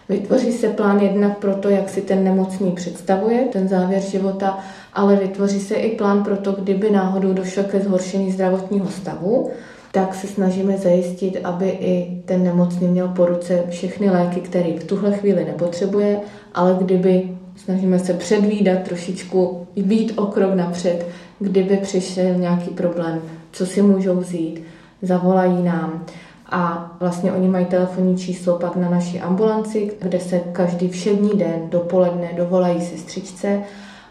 Vytvoří 0.09 0.53
se 0.53 0.69
plán 0.69 1.01
jednak 1.01 1.39
pro 1.39 1.55
to, 1.55 1.69
jak 1.69 1.89
si 1.89 2.01
ten 2.01 2.25
nemocný 2.25 2.73
představuje, 2.73 3.45
ten 3.53 3.69
závěr 3.69 4.03
života, 4.03 4.59
ale 4.93 5.17
vytvoří 5.17 5.61
se 5.61 5.75
i 5.75 5.97
plán 5.97 6.25
pro 6.25 6.37
to, 6.37 6.53
kdyby 6.53 6.91
náhodou 6.91 7.33
došlo 7.33 7.65
ke 7.65 7.81
zhoršení 7.81 8.33
zdravotního 8.33 8.87
stavu, 8.87 9.51
tak 9.93 10.15
se 10.15 10.27
snažíme 10.27 10.79
zajistit, 10.79 11.39
aby 11.45 11.69
i 11.69 12.23
ten 12.25 12.45
nemocný 12.45 12.89
měl 12.89 13.09
po 13.09 13.27
ruce 13.27 13.65
všechny 13.69 14.11
léky, 14.11 14.41
které 14.41 14.73
v 14.79 14.85
tuhle 14.85 15.13
chvíli 15.13 15.45
nepotřebuje, 15.45 16.21
ale 16.55 16.77
kdyby 16.81 17.29
snažíme 17.57 17.99
se 17.99 18.15
předvídat 18.15 18.83
trošičku, 18.83 19.67
být 19.77 20.13
o 20.17 20.27
krok 20.27 20.55
napřed, 20.55 21.07
kdyby 21.39 21.77
přišel 21.77 22.35
nějaký 22.35 22.71
problém, 22.71 23.21
co 23.53 23.67
si 23.67 23.83
můžou 23.83 24.17
vzít, 24.17 24.63
zavolají 25.03 25.63
nám. 25.63 26.05
A 26.51 26.97
vlastně 27.01 27.33
oni 27.33 27.49
mají 27.49 27.67
telefonní 27.67 28.19
číslo 28.19 28.59
pak 28.59 28.77
na 28.77 28.91
naší 28.91 29.21
ambulanci, 29.21 29.93
kde 30.01 30.21
se 30.21 30.41
každý 30.53 30.89
všední 30.89 31.39
den 31.39 31.61
dopoledne 31.69 32.31
dovolají 32.37 32.81
sestřičce 32.81 33.61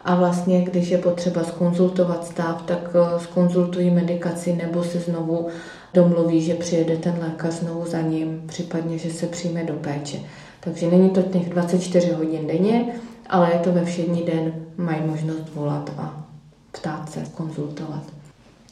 a 0.05 0.15
vlastně, 0.15 0.61
když 0.61 0.89
je 0.89 0.97
potřeba 0.97 1.43
skonzultovat 1.43 2.25
stav, 2.25 2.61
tak 2.61 2.89
eh, 2.93 3.19
skonzultují 3.19 3.89
medikaci 3.89 4.55
nebo 4.55 4.83
se 4.83 4.99
znovu 4.99 5.47
domluví, 5.93 6.41
že 6.41 6.53
přijede 6.53 6.97
ten 6.97 7.17
lékař 7.21 7.53
znovu 7.53 7.85
za 7.85 8.01
ním, 8.01 8.43
případně, 8.45 8.97
že 8.97 9.11
se 9.11 9.27
přijme 9.27 9.63
do 9.63 9.73
péče. 9.73 10.17
Takže 10.59 10.91
není 10.91 11.09
to 11.09 11.21
těch 11.21 11.49
24 11.49 12.11
hodin 12.11 12.47
denně, 12.47 12.95
ale 13.29 13.53
je 13.53 13.59
to 13.59 13.71
ve 13.71 13.85
všední 13.85 14.23
den, 14.23 14.53
mají 14.77 15.01
možnost 15.05 15.55
volat 15.55 15.91
a 15.97 16.23
ptát 16.71 17.09
se, 17.09 17.23
konzultovat. 17.35 18.03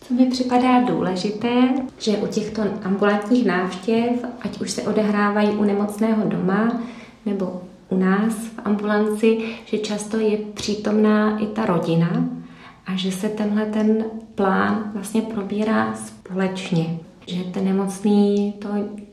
Co 0.02 0.14
mi 0.14 0.26
připadá 0.26 0.82
důležité, 0.82 1.50
že 1.98 2.18
u 2.18 2.28
těchto 2.28 2.62
ambulantních 2.84 3.46
návštěv, 3.46 4.26
ať 4.42 4.62
už 4.62 4.72
se 4.72 4.82
odehrávají 4.82 5.50
u 5.50 5.64
nemocného 5.64 6.24
doma 6.26 6.82
nebo 7.26 7.62
u 7.90 7.98
nás 7.98 8.34
v 8.34 8.60
ambulanci, 8.66 9.40
že 9.66 9.78
často 9.78 10.18
je 10.18 10.38
přítomná 10.38 11.40
i 11.40 11.48
ta 11.48 11.66
rodina 11.66 12.26
a 12.86 12.96
že 12.96 13.12
se 13.12 13.30
tenhle 13.30 13.66
ten 13.66 14.06
plán 14.36 14.92
vlastně 14.94 15.22
probírá 15.22 15.94
společně. 15.94 17.00
Že 17.28 17.44
ten 17.44 17.66
nemocný 17.66 18.54
to 18.60 18.70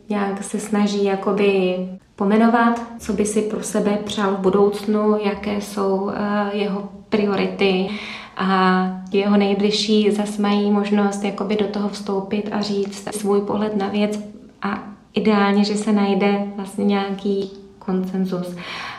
nějak 0.09 0.45
se 0.45 0.61
snaží 0.61 1.05
jakoby 1.05 1.77
pomenovat, 2.17 2.83
co 2.99 3.13
by 3.13 3.27
si 3.27 3.43
pro 3.43 3.63
sebe 3.63 3.99
přál 4.05 4.35
v 4.35 4.41
budoucnu, 4.41 5.19
jaké 5.25 5.61
jsou 5.61 6.11
eh, 6.11 6.57
jeho 6.57 6.89
priority 7.09 7.89
a 8.37 8.91
jeho 9.13 9.37
nejbližší 9.37 10.11
zase 10.11 10.43
mají 10.43 10.71
možnost 10.71 11.25
jakoby 11.25 11.57
do 11.57 11.67
toho 11.67 11.89
vstoupit 11.89 12.49
a 12.53 12.61
říct 12.61 13.17
svůj 13.17 13.41
pohled 13.41 13.77
na 13.77 13.89
věc 13.89 14.21
a 14.63 14.83
ideálně, 15.15 15.65
že 15.65 15.77
se 15.77 15.93
najde 15.93 16.47
vlastně 16.57 16.85
nějaký 16.85 17.51
konsenzus. 17.87 18.57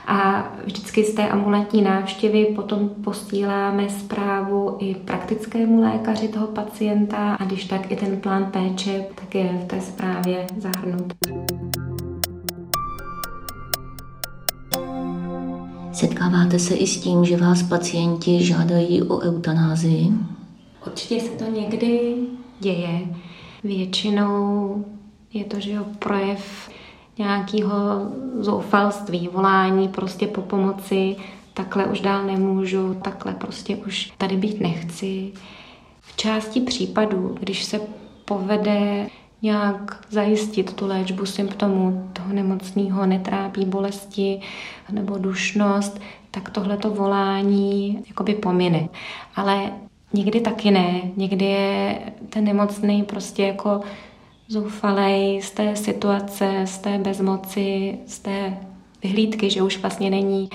A 0.07 0.47
vždycky 0.65 1.03
z 1.03 1.13
té 1.13 1.29
ambulantní 1.29 1.81
návštěvy 1.81 2.45
potom 2.45 2.89
posíláme 2.89 3.89
zprávu 3.89 4.77
i 4.79 4.95
praktickému 4.95 5.81
lékaři 5.81 6.27
toho 6.27 6.47
pacienta 6.47 7.35
a 7.35 7.45
když 7.45 7.65
tak 7.65 7.91
i 7.91 7.95
ten 7.95 8.17
plán 8.17 8.45
péče, 8.45 9.05
tak 9.15 9.35
je 9.35 9.61
v 9.63 9.67
té 9.67 9.81
zprávě 9.81 10.47
zahrnut. 10.57 11.13
Setkáváte 15.93 16.59
se 16.59 16.75
i 16.75 16.87
s 16.87 17.01
tím, 17.01 17.25
že 17.25 17.37
vás 17.37 17.63
pacienti 17.63 18.43
žádají 18.43 19.03
o 19.03 19.19
eutanázii? 19.19 20.11
Určitě 20.85 21.19
se 21.19 21.29
to 21.29 21.51
někdy 21.51 22.15
děje. 22.59 22.99
Většinou 23.63 24.85
je 25.33 25.43
to, 25.43 25.59
že 25.59 25.71
jo, 25.71 25.85
projev 25.99 26.69
nějakého 27.17 27.73
zoufalství, 28.39 29.27
volání 29.27 29.87
prostě 29.87 30.27
po 30.27 30.41
pomoci, 30.41 31.15
takhle 31.53 31.85
už 31.85 32.01
dál 32.01 32.23
nemůžu, 32.23 32.93
takhle 32.93 33.33
prostě 33.33 33.75
už 33.75 34.11
tady 34.17 34.37
být 34.37 34.59
nechci. 34.61 35.31
V 36.01 36.17
části 36.17 36.61
případů, 36.61 37.35
když 37.39 37.63
se 37.63 37.81
povede 38.25 39.07
nějak 39.41 40.05
zajistit 40.09 40.73
tu 40.73 40.87
léčbu 40.87 41.25
symptomů 41.25 42.09
toho 42.13 42.33
nemocného, 42.33 43.05
netrápí 43.05 43.65
bolesti 43.65 44.39
nebo 44.91 45.17
dušnost, 45.17 45.99
tak 46.31 46.49
tohleto 46.49 46.89
volání 46.89 48.03
jakoby 48.07 48.33
pomine. 48.33 48.89
Ale 49.35 49.71
někdy 50.13 50.39
taky 50.39 50.71
ne. 50.71 51.01
Někdy 51.15 51.45
je 51.45 51.99
ten 52.29 52.43
nemocný 52.43 53.03
prostě 53.03 53.43
jako 53.43 53.81
zoufalej 54.47 55.41
z 55.41 55.51
té 55.51 55.75
situace, 55.75 56.61
z 56.65 56.77
té 56.77 56.97
bezmoci, 56.97 57.97
z 58.07 58.19
té 58.19 58.57
vyhlídky, 59.03 59.49
že 59.49 59.61
už 59.61 59.77
vlastně 59.77 60.09
není 60.09 60.49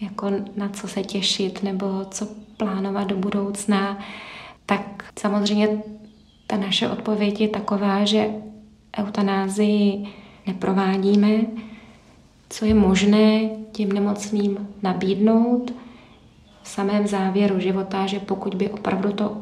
jako 0.00 0.30
na 0.56 0.68
co 0.68 0.88
se 0.88 1.02
těšit 1.02 1.62
nebo 1.62 2.04
co 2.10 2.28
plánovat 2.56 3.08
do 3.08 3.16
budoucna, 3.16 3.98
tak 4.66 5.04
samozřejmě 5.18 5.82
ta 6.46 6.56
naše 6.56 6.88
odpověď 6.88 7.40
je 7.40 7.48
taková, 7.48 8.04
že 8.04 8.30
eutanázii 8.98 10.08
neprovádíme, 10.46 11.40
co 12.50 12.64
je 12.64 12.74
možné 12.74 13.50
tím 13.72 13.92
nemocným 13.92 14.68
nabídnout? 14.82 15.74
V 16.62 16.68
samém 16.68 17.06
závěru 17.06 17.60
života, 17.60 18.06
že 18.06 18.20
pokud 18.20 18.54
by 18.54 18.70
opravdu 18.70 19.12
to 19.12 19.36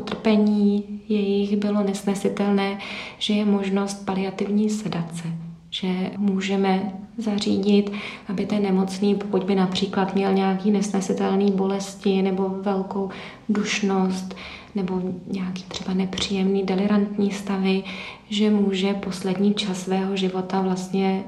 utrpení 0.00 1.00
jejich 1.08 1.56
bylo 1.56 1.82
nesnesitelné, 1.82 2.78
že 3.18 3.34
je 3.34 3.44
možnost 3.44 4.06
paliativní 4.06 4.70
sedace, 4.70 5.24
že 5.70 5.88
můžeme 6.16 6.92
zařídit, 7.18 7.92
aby 8.28 8.46
ten 8.46 8.62
nemocný, 8.62 9.14
pokud 9.14 9.44
by 9.44 9.54
například 9.54 10.14
měl 10.14 10.32
nějaký 10.32 10.70
nesnesitelný 10.70 11.52
bolesti 11.52 12.22
nebo 12.22 12.48
velkou 12.48 13.10
dušnost 13.48 14.34
nebo 14.74 15.02
nějaký 15.26 15.62
třeba 15.68 15.94
nepříjemný 15.94 16.62
delirantní 16.62 17.30
stavy, 17.30 17.82
že 18.28 18.50
může 18.50 18.94
poslední 18.94 19.54
čas 19.54 19.80
svého 19.80 20.16
života 20.16 20.60
vlastně 20.60 21.24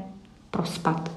prospat. 0.51 1.11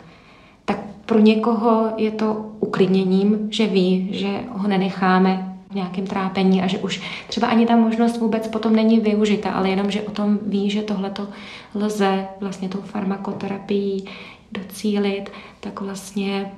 Tak 0.66 0.80
pro 1.06 1.20
někoho 1.20 1.92
je 1.98 2.12
to 2.12 2.46
uklidněním, 2.60 3.48
že 3.52 3.68
ví, 3.68 4.10
že 4.12 4.40
ho 4.52 4.68
nenecháme 4.68 5.55
nějakém 5.76 6.08
trápení 6.08 6.62
a 6.62 6.68
že 6.68 6.78
už 6.78 7.02
třeba 7.28 7.48
ani 7.48 7.66
ta 7.66 7.76
možnost 7.76 8.18
vůbec 8.18 8.48
potom 8.48 8.76
není 8.76 9.00
využita, 9.00 9.52
ale 9.52 9.70
jenom, 9.70 9.92
že 9.92 10.02
o 10.02 10.12
tom 10.12 10.40
ví, 10.46 10.70
že 10.70 10.82
tohle 10.82 11.10
to 11.10 11.28
lze 11.76 12.28
vlastně 12.42 12.70
tou 12.70 12.82
farmakoterapií 12.82 14.06
docílit, 14.52 15.26
tak 15.60 15.82
vlastně 15.82 16.52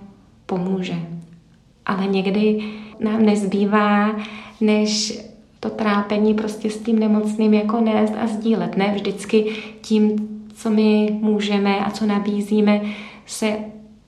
pomůže. 0.46 0.96
Ale 1.86 2.08
někdy 2.08 2.64
nám 3.00 3.26
nezbývá, 3.26 4.16
než 4.62 5.20
to 5.60 5.70
trápení 5.70 6.34
prostě 6.34 6.70
s 6.70 6.78
tím 6.78 7.00
nemocným 7.00 7.54
jako 7.54 7.82
nést 7.82 8.14
a 8.22 8.28
sdílet. 8.28 8.78
Ne 8.78 8.92
vždycky 8.96 9.56
tím, 9.82 10.30
co 10.54 10.70
my 10.70 11.18
můžeme 11.22 11.80
a 11.80 11.92
co 11.92 12.06
nabízíme, 12.06 12.82
se 13.26 13.58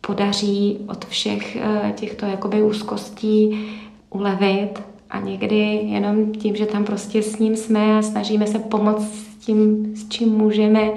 podaří 0.01 0.77
od 0.87 1.05
všech 1.05 1.55
eh, 1.55 1.93
těchto 1.95 2.25
jakoby 2.25 2.63
úzkostí 2.63 3.65
ulevit 4.09 4.81
a 5.09 5.19
někdy 5.19 5.55
jenom 5.83 6.31
tím, 6.31 6.55
že 6.55 6.65
tam 6.65 6.85
prostě 6.85 7.23
s 7.23 7.39
ním 7.39 7.55
jsme 7.55 7.97
a 7.97 8.01
snažíme 8.01 8.47
se 8.47 8.59
pomoct 8.59 9.13
s 9.13 9.35
tím, 9.35 9.91
s 9.95 10.09
čím 10.09 10.29
můžeme, 10.29 10.91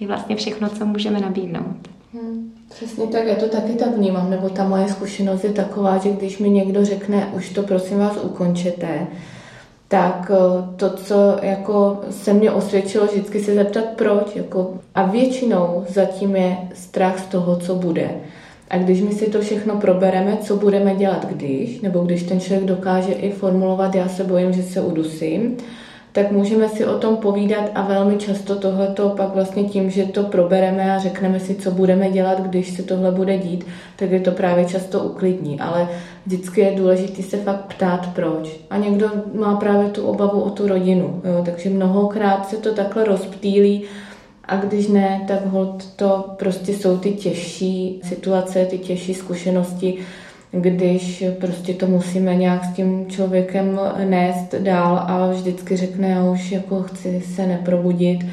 je 0.00 0.06
vlastně 0.06 0.36
všechno, 0.36 0.68
co 0.68 0.86
můžeme 0.86 1.20
nabídnout. 1.20 1.76
Hmm, 2.14 2.52
přesně 2.70 3.06
tak, 3.06 3.26
já 3.26 3.34
to 3.34 3.48
taky 3.48 3.72
tak 3.72 3.96
vnímám, 3.96 4.30
nebo 4.30 4.48
ta 4.48 4.68
moje 4.68 4.88
zkušenost 4.88 5.44
je 5.44 5.52
taková, 5.52 5.98
že 5.98 6.10
když 6.10 6.38
mi 6.38 6.50
někdo 6.50 6.84
řekne, 6.84 7.32
už 7.36 7.50
to 7.50 7.62
prosím 7.62 7.98
vás 7.98 8.16
ukončete, 8.22 9.06
tak 9.88 10.30
eh, 10.34 10.76
to, 10.76 10.90
co 10.90 11.36
jako 11.42 12.00
se 12.10 12.32
mě 12.32 12.50
osvědčilo, 12.50 13.06
vždycky 13.06 13.40
se 13.40 13.54
zeptat 13.54 13.84
proč. 13.96 14.36
Jako, 14.36 14.74
a 14.94 15.06
většinou 15.06 15.84
zatím 15.88 16.36
je 16.36 16.56
strach 16.74 17.18
z 17.18 17.26
toho, 17.26 17.56
co 17.56 17.74
bude. 17.74 18.10
A 18.74 18.78
když 18.78 19.02
my 19.02 19.12
si 19.12 19.30
to 19.30 19.40
všechno 19.40 19.76
probereme, 19.76 20.36
co 20.36 20.56
budeme 20.56 20.94
dělat 20.94 21.26
když, 21.30 21.80
nebo 21.80 22.00
když 22.00 22.22
ten 22.22 22.40
člověk 22.40 22.68
dokáže 22.68 23.12
i 23.12 23.30
formulovat, 23.30 23.94
já 23.94 24.08
se 24.08 24.24
bojím, 24.24 24.52
že 24.52 24.62
se 24.62 24.80
udusím, 24.80 25.56
tak 26.12 26.32
můžeme 26.32 26.68
si 26.68 26.86
o 26.86 26.98
tom 26.98 27.16
povídat 27.16 27.70
a 27.74 27.82
velmi 27.82 28.16
často 28.16 28.56
tohleto 28.56 29.08
pak 29.08 29.34
vlastně 29.34 29.64
tím, 29.64 29.90
že 29.90 30.04
to 30.04 30.22
probereme 30.22 30.96
a 30.96 30.98
řekneme 30.98 31.40
si, 31.40 31.54
co 31.54 31.70
budeme 31.70 32.10
dělat, 32.10 32.40
když 32.40 32.70
se 32.70 32.82
tohle 32.82 33.10
bude 33.10 33.38
dít, 33.38 33.66
tak 33.96 34.10
je 34.10 34.20
to 34.20 34.30
právě 34.30 34.64
často 34.64 35.00
uklidní. 35.00 35.60
Ale 35.60 35.88
vždycky 36.26 36.60
je 36.60 36.76
důležité 36.76 37.22
se 37.22 37.36
fakt 37.36 37.74
ptát, 37.74 38.08
proč. 38.14 38.60
A 38.70 38.78
někdo 38.78 39.10
má 39.34 39.56
právě 39.56 39.88
tu 39.88 40.06
obavu 40.06 40.40
o 40.40 40.50
tu 40.50 40.68
rodinu. 40.68 41.22
Jo? 41.24 41.42
Takže 41.44 41.70
mnohokrát 41.70 42.48
se 42.48 42.56
to 42.56 42.74
takhle 42.74 43.04
rozptýlí 43.04 43.82
a 44.48 44.56
když 44.56 44.88
ne, 44.88 45.24
tak 45.28 45.46
hold 45.46 45.90
to 45.96 46.34
prostě 46.38 46.72
jsou 46.72 46.98
ty 46.98 47.12
těžší 47.12 48.00
situace, 48.04 48.66
ty 48.66 48.78
těžší 48.78 49.14
zkušenosti, 49.14 49.98
když 50.52 51.24
prostě 51.40 51.74
to 51.74 51.86
musíme 51.86 52.34
nějak 52.34 52.64
s 52.64 52.72
tím 52.72 53.06
člověkem 53.06 53.80
nést 54.04 54.54
dál 54.54 54.98
a 54.98 55.30
vždycky 55.30 55.76
řekne, 55.76 56.08
já 56.08 56.24
už 56.24 56.52
jako 56.52 56.82
chci 56.82 57.20
se 57.20 57.46
neprobudit 57.46 58.26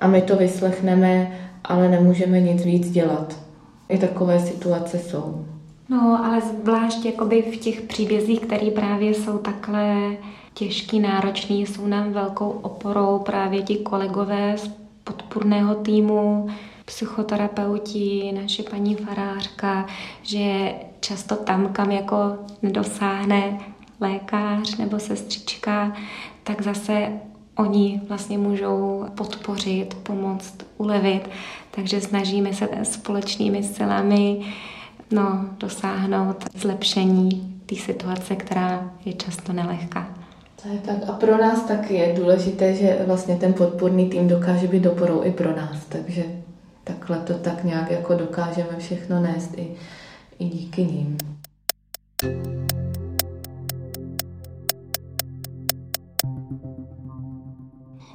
a 0.00 0.06
my 0.06 0.22
to 0.22 0.36
vyslechneme, 0.36 1.32
ale 1.64 1.88
nemůžeme 1.88 2.40
nic 2.40 2.64
víc 2.64 2.90
dělat. 2.90 3.36
I 3.88 3.98
takové 3.98 4.40
situace 4.40 4.98
jsou. 4.98 5.44
No, 5.88 6.24
ale 6.24 6.40
zvlášť 6.40 7.04
jakoby 7.04 7.42
v 7.42 7.56
těch 7.56 7.80
příbězích, 7.80 8.40
které 8.40 8.70
právě 8.70 9.14
jsou 9.14 9.38
takhle 9.38 9.96
těžký, 10.54 11.00
náročný, 11.00 11.66
jsou 11.66 11.86
nám 11.86 12.12
velkou 12.12 12.48
oporou 12.48 13.18
právě 13.18 13.62
ti 13.62 13.76
kolegové 13.76 14.58
z 14.58 14.81
podpůrného 15.04 15.74
týmu, 15.74 16.48
psychoterapeuti, 16.84 18.32
naše 18.42 18.62
paní 18.62 18.94
farářka, 18.96 19.86
že 20.22 20.74
často 21.00 21.36
tam, 21.36 21.72
kam 21.72 21.90
jako 21.90 22.16
nedosáhne 22.62 23.58
lékař 24.00 24.76
nebo 24.76 24.98
sestřička, 24.98 25.92
tak 26.42 26.62
zase 26.62 27.12
oni 27.56 28.00
vlastně 28.08 28.38
můžou 28.38 29.06
podpořit, 29.14 29.94
pomoct, 29.94 30.54
ulevit. 30.76 31.28
Takže 31.70 32.00
snažíme 32.00 32.54
se 32.54 32.68
společnými 32.82 33.62
silami 33.62 34.40
no, 35.10 35.44
dosáhnout 35.58 36.44
zlepšení 36.54 37.60
té 37.66 37.76
situace, 37.76 38.36
která 38.36 38.90
je 39.04 39.12
často 39.12 39.52
nelehká. 39.52 40.21
To 40.62 40.68
je 40.68 40.78
tak. 40.78 41.08
A 41.08 41.12
pro 41.12 41.38
nás 41.38 41.62
taky 41.62 41.94
je 41.94 42.14
důležité, 42.16 42.74
že 42.74 42.98
vlastně 43.06 43.36
ten 43.36 43.52
podporný 43.52 44.10
tým 44.10 44.28
dokáže 44.28 44.66
být 44.66 44.82
doporou 44.82 45.22
i 45.22 45.32
pro 45.32 45.56
nás. 45.56 45.84
Takže 45.88 46.24
takhle 46.84 47.18
to 47.18 47.34
tak 47.34 47.64
nějak 47.64 47.90
jako 47.90 48.14
dokážeme 48.14 48.78
všechno 48.78 49.20
nést 49.20 49.58
i, 49.58 49.74
i 50.38 50.44
díky 50.44 50.84
ním. 50.84 51.18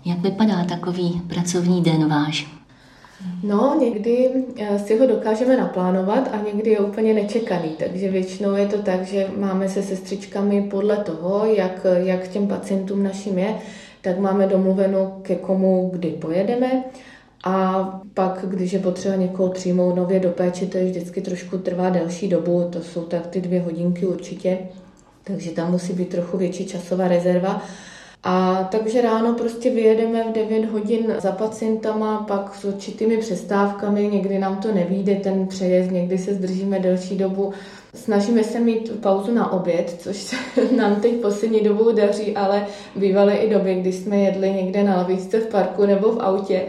Jak 0.05 0.19
vypadá 0.19 0.63
takový 0.63 1.21
pracovní 1.27 1.83
den 1.83 2.10
váš? 2.10 2.57
No, 3.43 3.77
někdy 3.80 4.30
eh, 4.58 4.80
si 4.80 4.97
ho 4.97 5.08
dokážeme 5.08 5.58
naplánovat 5.58 6.30
a 6.34 6.41
někdy 6.53 6.69
je 6.69 6.80
úplně 6.80 7.13
nečekaný, 7.13 7.69
takže 7.69 8.12
většinou 8.12 8.56
je 8.56 8.65
to 8.65 8.82
tak, 8.82 9.06
že 9.06 9.27
máme 9.38 9.69
se 9.69 9.84
sestřičkami 9.84 10.62
podle 10.62 10.97
toho, 10.97 11.45
jak, 11.45 11.86
jak 11.95 12.27
těm 12.27 12.47
pacientům 12.47 13.03
našim 13.03 13.38
je, 13.38 13.56
tak 14.01 14.19
máme 14.19 14.47
domluveno, 14.47 15.19
ke 15.21 15.36
komu 15.36 15.89
kdy 15.93 16.10
pojedeme. 16.10 16.84
A 17.43 17.84
pak, 18.13 18.45
když 18.47 18.73
je 18.73 18.80
potřeba 18.80 19.15
někoho 19.15 19.49
přijmout 19.49 19.95
nově 19.95 20.19
do 20.19 20.30
péče, 20.30 20.65
to 20.65 20.77
je 20.77 20.86
vždycky 20.86 21.21
trošku 21.21 21.58
trvá 21.58 21.89
delší 21.89 22.27
dobu, 22.27 22.69
to 22.69 22.82
jsou 22.82 23.01
tak 23.01 23.27
ty 23.27 23.41
dvě 23.41 23.62
hodinky 23.62 24.06
určitě, 24.06 24.58
takže 25.23 25.51
tam 25.51 25.71
musí 25.71 25.93
být 25.93 26.10
trochu 26.10 26.38
větší 26.38 26.65
časová 26.65 27.08
rezerva. 27.08 27.62
A 28.23 28.63
takže 28.71 29.01
ráno 29.01 29.34
prostě 29.34 29.69
vyjedeme 29.69 30.23
v 30.23 30.34
9 30.34 30.65
hodin 30.65 31.13
za 31.17 31.32
pacientama, 31.32 32.25
pak 32.27 32.56
s 32.56 32.65
určitými 32.65 33.17
přestávkami, 33.17 34.08
někdy 34.08 34.39
nám 34.39 34.58
to 34.58 34.73
nevíde 34.73 35.15
ten 35.15 35.47
přejezd, 35.47 35.91
někdy 35.91 36.17
se 36.17 36.34
zdržíme 36.34 36.80
delší 36.80 37.17
dobu. 37.17 37.53
Snažíme 37.93 38.43
se 38.43 38.60
mít 38.60 38.91
pauzu 39.01 39.34
na 39.34 39.51
oběd, 39.51 39.95
což 39.99 40.17
se 40.17 40.36
nám 40.77 40.95
teď 40.95 41.13
poslední 41.13 41.62
dobou 41.62 41.91
daří, 41.91 42.36
ale 42.36 42.65
bývaly 42.95 43.36
i 43.36 43.49
doby, 43.49 43.75
kdy 43.75 43.91
jsme 43.91 44.17
jedli 44.17 44.51
někde 44.51 44.84
na 44.84 44.97
lavičce 44.97 45.39
v 45.39 45.47
parku 45.47 45.86
nebo 45.86 46.12
v 46.12 46.19
autě 46.19 46.62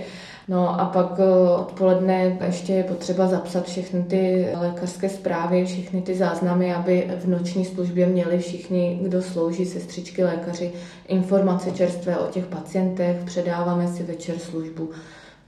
No 0.48 0.80
a 0.80 0.84
pak 0.84 1.20
eh, 1.20 1.50
odpoledne 1.50 2.38
ještě 2.46 2.72
je 2.72 2.84
potřeba 2.84 3.26
zapsat 3.26 3.66
všechny 3.66 4.02
ty 4.02 4.48
lékařské 4.54 5.08
zprávy, 5.08 5.64
všechny 5.64 6.02
ty 6.02 6.14
záznamy, 6.14 6.74
aby 6.74 7.11
v 7.20 7.28
noční 7.28 7.64
službě 7.64 8.06
měli 8.06 8.38
všichni, 8.38 8.98
kdo 9.02 9.22
slouží, 9.22 9.66
sestřičky, 9.66 10.24
lékaři, 10.24 10.72
informace 11.08 11.70
čerstvé 11.70 12.18
o 12.18 12.26
těch 12.26 12.46
pacientech, 12.46 13.16
předáváme 13.24 13.88
si 13.88 14.02
večer 14.02 14.38
službu. 14.38 14.90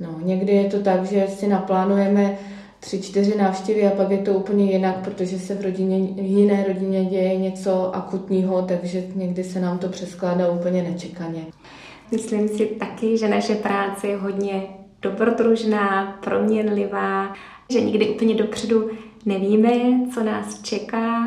No, 0.01 0.21
někdy 0.23 0.53
je 0.53 0.65
to 0.65 0.81
tak, 0.81 1.05
že 1.05 1.27
si 1.29 1.49
naplánujeme 1.49 2.39
tři, 2.81 3.03
čtyři 3.03 3.39
návštěvy 3.39 3.87
a 3.87 3.91
pak 3.91 4.11
je 4.11 4.19
to 4.19 4.33
úplně 4.33 4.73
jinak, 4.73 4.97
protože 5.05 5.39
se 5.39 5.55
v, 5.55 5.63
rodině, 5.63 5.99
v 6.23 6.27
jiné 6.27 6.65
rodině 6.69 7.05
děje 7.05 7.37
něco 7.37 7.97
akutního, 7.97 8.63
takže 8.63 9.05
někdy 9.15 9.45
se 9.45 9.61
nám 9.61 9.79
to 9.79 9.89
přeskládá 9.89 10.49
úplně 10.49 10.83
nečekaně. 10.83 11.47
Myslím 12.11 12.49
si 12.49 12.67
taky, 12.67 13.19
že 13.19 13.29
naše 13.29 13.55
práce 13.55 14.07
je 14.07 14.17
hodně 14.17 14.63
dobrodružná, 15.03 16.19
proměnlivá, 16.21 17.33
že 17.71 17.81
nikdy 17.81 18.09
úplně 18.09 18.35
dopředu 18.35 18.91
nevíme, 19.27 19.71
co 20.15 20.25
nás 20.25 20.63
čeká, 20.63 21.27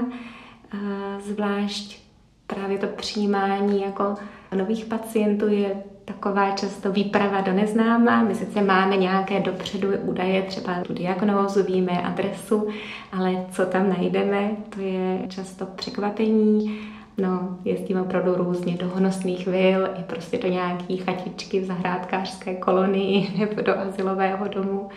zvlášť 1.19 2.03
právě 2.47 2.77
to 2.77 2.87
přijímání 2.87 3.81
jako 3.81 4.15
nových 4.55 4.85
pacientů 4.85 5.47
je 5.47 5.83
taková 6.05 6.51
často 6.51 6.91
výprava 6.91 7.41
do 7.41 7.53
neznáma. 7.53 8.23
My 8.23 8.35
sice 8.35 8.61
máme 8.61 8.97
nějaké 8.97 9.39
dopředu 9.39 9.87
údaje, 10.01 10.41
třeba 10.41 10.81
tu 10.81 10.93
diagnózu, 10.93 11.63
víme 11.63 12.01
adresu, 12.01 12.67
ale 13.11 13.45
co 13.51 13.65
tam 13.65 13.89
najdeme, 13.89 14.51
to 14.69 14.81
je 14.81 15.19
často 15.27 15.65
překvapení. 15.65 16.79
No, 17.17 17.59
jezdíme 17.65 18.01
opravdu 18.01 18.35
různě 18.35 18.77
do 18.77 18.87
honosných 18.87 19.47
vil 19.47 19.89
i 19.99 20.03
prostě 20.03 20.37
do 20.37 20.47
nějaký 20.47 20.97
chatičky 20.97 21.59
v 21.59 21.65
zahrádkářské 21.65 22.55
kolonii 22.55 23.31
nebo 23.39 23.61
do 23.61 23.79
asilového 23.79 24.47
domu. 24.47 24.89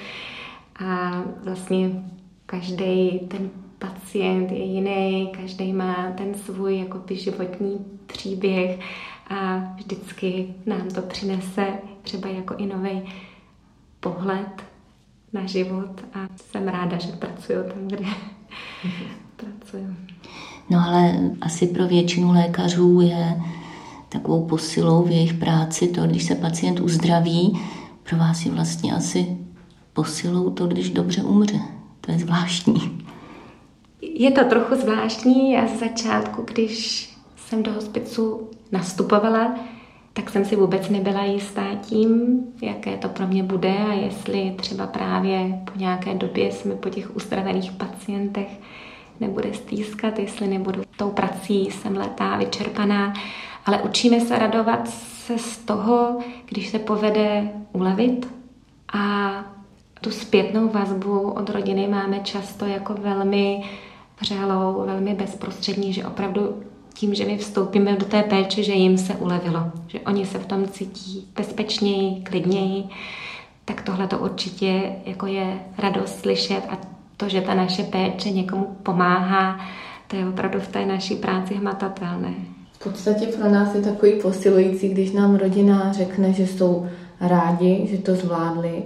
A 0.87 1.23
vlastně 1.45 1.91
každý 2.47 3.19
ten 3.19 3.51
pacient 3.79 4.51
je 4.51 4.65
jiný, 4.65 5.33
každý 5.41 5.73
má 5.73 6.13
ten 6.17 6.35
svůj 6.35 6.79
jakoby 6.79 7.17
životní 7.17 7.87
příběh 8.07 8.81
a 9.31 9.57
vždycky 9.77 10.55
nám 10.67 10.89
to 10.89 11.03
přinese 11.03 11.67
třeba 12.03 12.29
jako 12.29 12.55
i 12.55 12.67
nový 12.67 13.03
pohled 14.01 14.65
na 15.33 15.47
život 15.47 16.05
a 16.15 16.29
jsem 16.37 16.69
ráda, 16.69 16.99
že 16.99 17.13
pracuju 17.13 17.63
tam, 17.63 17.89
kde 17.89 18.07
pracuju. 19.37 19.97
No 20.71 20.79
ale 20.87 21.15
asi 21.41 21.67
pro 21.67 21.87
většinu 21.87 22.33
lékařů 22.33 23.01
je 23.01 23.43
takovou 24.09 24.47
posilou 24.47 25.03
v 25.03 25.11
jejich 25.11 25.35
práci 25.35 25.89
to, 25.89 26.01
když 26.07 26.25
se 26.25 26.35
pacient 26.35 26.81
uzdraví, 26.81 27.61
pro 28.03 28.19
vás 28.19 28.47
je 28.47 28.53
vlastně 28.53 28.93
asi 28.95 29.37
posilou 29.93 30.51
to, 30.51 30.67
když 30.67 30.91
dobře 30.91 31.23
umře. 31.23 31.61
To 32.01 32.13
je 32.13 32.19
zvláštní. 32.19 33.05
Je 34.03 34.31
to 34.31 34.45
trochu 34.45 34.75
zvláštní. 34.75 35.53
Já 35.53 35.67
z 35.67 35.79
začátku, 35.79 36.43
když 36.53 37.09
jsem 37.37 37.63
do 37.63 37.73
hospicu 37.73 38.51
nastupovala, 38.73 39.55
tak 40.13 40.31
jsem 40.31 40.45
si 40.45 40.57
vůbec 40.57 40.89
nebyla 40.89 41.25
jistá 41.25 41.75
tím, 41.83 42.39
jaké 42.63 42.97
to 42.97 43.09
pro 43.09 43.27
mě 43.27 43.43
bude 43.43 43.75
a 43.75 43.93
jestli 43.93 44.55
třeba 44.57 44.87
právě 44.87 45.63
po 45.73 45.79
nějaké 45.79 46.15
době 46.15 46.51
mi 46.65 46.75
po 46.75 46.89
těch 46.89 47.17
uzdravených 47.17 47.73
pacientech 47.73 48.61
nebude 49.21 49.55
stýskat, 49.55 50.19
jestli 50.19 50.47
nebudu 50.47 50.83
tou 50.97 51.11
prací 51.11 51.65
jsem 51.65 51.97
letá, 51.97 52.37
vyčerpaná. 52.37 53.13
Ale 53.67 53.83
učíme 53.83 54.21
se 54.21 54.39
radovat 54.39 54.89
se 54.89 55.39
z 55.39 55.59
toho, 55.59 56.19
když 56.47 56.69
se 56.69 56.79
povede 56.79 57.49
ulevit 57.73 58.29
a 58.93 59.31
tu 60.01 60.11
zpětnou 60.11 60.69
vazbu 60.69 61.31
od 61.31 61.51
rodiny 61.51 61.89
máme 61.89 62.21
často 62.21 62.67
jako 62.67 62.95
velmi 62.95 63.65
vřelou, 64.21 64.83
velmi 64.87 65.15
bezprostřední, 65.15 65.93
že 65.93 66.07
opravdu 66.07 66.63
tím, 66.95 67.15
že 67.15 67.25
my 67.25 67.39
vstoupíme 67.39 67.97
do 67.97 68.07
té 68.07 68.23
péče, 68.23 68.63
že 68.63 68.73
jim 68.73 68.99
se 68.99 69.15
ulevilo, 69.15 69.61
že 69.87 70.01
oni 70.01 70.27
se 70.27 70.39
v 70.39 70.47
tom 70.47 70.69
cítí 70.69 71.29
bezpečněji, 71.37 72.23
klidněji, 72.23 72.85
tak 73.65 73.83
tohle 73.83 74.07
to 74.07 74.19
určitě 74.19 74.93
jako 75.05 75.27
je 75.27 75.61
radost 75.79 76.21
slyšet 76.21 76.63
a 76.71 76.96
to, 77.17 77.29
že 77.29 77.41
ta 77.41 77.55
naše 77.55 77.83
péče 77.83 78.31
někomu 78.31 78.77
pomáhá, 78.83 79.61
to 80.07 80.17
je 80.17 80.29
opravdu 80.29 80.61
v 80.61 80.69
té 80.69 80.87
naší 80.87 81.15
práci 81.15 81.55
hmatatelné. 81.55 82.35
V 82.73 82.85
podstatě 82.85 83.27
pro 83.27 83.51
nás 83.51 83.75
je 83.75 83.81
takový 83.81 84.13
posilující, 84.13 84.89
když 84.89 85.13
nám 85.13 85.35
rodina 85.35 85.93
řekne, 85.93 86.33
že 86.33 86.47
jsou 86.47 86.87
rádi, 87.21 87.87
že 87.91 87.99
to 87.99 88.15
zvládli 88.15 88.83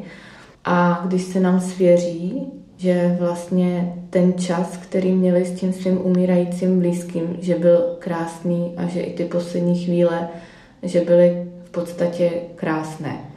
a 0.64 1.02
když 1.06 1.22
se 1.22 1.40
nám 1.40 1.60
svěří, 1.60 2.46
že 2.76 3.16
vlastně 3.20 3.94
ten 4.10 4.32
čas, 4.38 4.76
který 4.76 5.12
měli 5.12 5.44
s 5.44 5.60
tím 5.60 5.72
svým 5.72 6.00
umírajícím 6.06 6.80
blízkým, 6.80 7.36
že 7.40 7.54
byl 7.54 7.96
krásný 7.98 8.74
a 8.76 8.86
že 8.86 9.00
i 9.00 9.12
ty 9.12 9.24
poslední 9.24 9.84
chvíle, 9.84 10.28
že 10.82 11.00
byly 11.00 11.46
v 11.64 11.70
podstatě 11.70 12.30
krásné. 12.56 13.29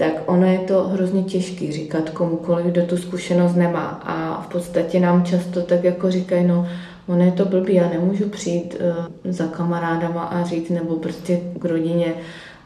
Tak 0.00 0.12
ono 0.26 0.46
je 0.46 0.58
to 0.58 0.88
hrozně 0.88 1.22
těžký 1.22 1.72
říkat 1.72 2.10
komukoliv, 2.10 2.66
kdo 2.66 2.82
tu 2.82 2.96
zkušenost 2.96 3.54
nemá. 3.54 4.00
A 4.04 4.42
v 4.42 4.52
podstatě 4.52 5.00
nám 5.00 5.24
často 5.24 5.62
tak 5.62 5.84
jako 5.84 6.10
říkají, 6.10 6.46
no 6.46 6.68
ono 7.06 7.24
je 7.24 7.32
to 7.32 7.44
blbý, 7.44 7.74
já 7.74 7.88
nemůžu 7.88 8.28
přijít 8.28 8.76
uh, 8.80 9.32
za 9.32 9.46
kamarádama 9.46 10.22
a 10.22 10.44
říct, 10.44 10.70
nebo 10.70 10.96
prostě 10.96 11.40
k 11.60 11.64
rodině 11.64 12.14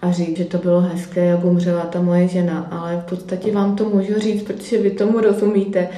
a 0.03 0.13
říct, 0.13 0.37
že 0.37 0.45
to 0.45 0.59
bylo 0.59 0.81
hezké, 0.81 1.25
jak 1.25 1.45
umřela 1.45 1.81
ta 1.81 2.01
moje 2.01 2.29
žena, 2.29 2.69
ale 2.71 3.03
v 3.07 3.09
podstatě 3.09 3.53
vám 3.53 3.77
to 3.77 3.85
můžu 3.89 4.19
říct, 4.19 4.43
protože 4.43 4.83
vy 4.83 4.91
tomu 4.91 5.21
rozumíte 5.21 5.89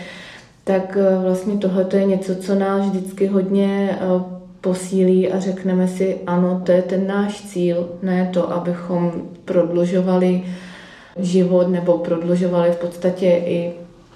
tak 0.64 0.98
eh, 1.00 1.18
vlastně 1.22 1.56
tohle 1.56 1.86
je 1.96 2.04
něco, 2.04 2.36
co 2.36 2.54
nás 2.54 2.86
vždycky 2.86 3.26
hodně 3.26 3.98
eh, 4.00 4.22
posílí 4.60 5.32
a 5.32 5.40
řekneme 5.40 5.88
si, 5.88 6.16
ano, 6.26 6.62
to 6.64 6.72
je 6.72 6.82
ten 6.82 7.06
náš 7.06 7.42
cíl, 7.42 7.88
ne 8.02 8.30
to, 8.32 8.52
abychom 8.52 9.12
prodlužovali 9.44 10.42
život 11.18 11.68
nebo 11.68 11.98
prodlužovali 11.98 12.70
v 12.70 12.76
podstatě 12.76 13.26
i 13.26 13.72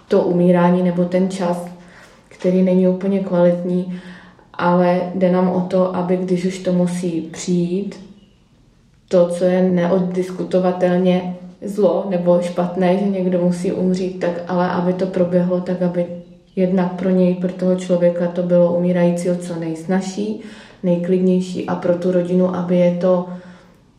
to 0.08 0.22
umírání 0.22 0.82
nebo 0.82 1.04
ten 1.04 1.30
čas, 1.30 1.66
který 2.28 2.62
není 2.62 2.88
úplně 2.88 3.20
kvalitní, 3.20 4.00
ale 4.54 5.00
jde 5.14 5.32
nám 5.32 5.48
o 5.48 5.60
to, 5.60 5.96
aby 5.96 6.16
když 6.16 6.44
už 6.44 6.58
to 6.58 6.72
musí 6.72 7.20
přijít, 7.20 8.00
to, 9.08 9.28
co 9.28 9.44
je 9.44 9.62
neoddiskutovatelně 9.62 11.36
zlo 11.64 12.06
nebo 12.08 12.42
špatné, 12.42 12.98
že 12.98 13.04
někdo 13.04 13.38
musí 13.38 13.72
umřít, 13.72 14.20
tak 14.20 14.42
ale 14.48 14.70
aby 14.70 14.92
to 14.92 15.06
proběhlo, 15.06 15.60
tak 15.60 15.82
aby 15.82 16.06
Jednak 16.56 16.92
pro 16.92 17.10
něj, 17.10 17.34
pro 17.34 17.52
toho 17.52 17.76
člověka 17.76 18.26
to 18.26 18.42
bylo 18.42 18.74
umírajícího 18.74 19.36
co 19.36 19.56
nejsnažší, 19.56 20.40
nejklidnější 20.82 21.66
a 21.66 21.74
pro 21.74 21.94
tu 21.94 22.12
rodinu, 22.12 22.54
aby 22.54 22.76
je 22.76 22.94
to 23.00 23.26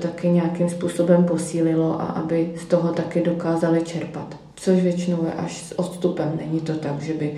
taky 0.02 0.30
nějakým 0.30 0.70
způsobem 0.70 1.24
posílilo 1.24 2.02
a 2.02 2.06
aby 2.06 2.54
z 2.56 2.66
toho 2.66 2.94
taky 2.94 3.22
dokázali 3.22 3.82
čerpat. 3.82 4.38
Což 4.56 4.80
většinou 4.80 5.26
je 5.26 5.34
až 5.34 5.58
s 5.58 5.80
odstupem. 5.80 6.40
Není 6.46 6.60
to 6.60 6.74
tak, 6.74 7.02
že 7.02 7.14
by, 7.14 7.34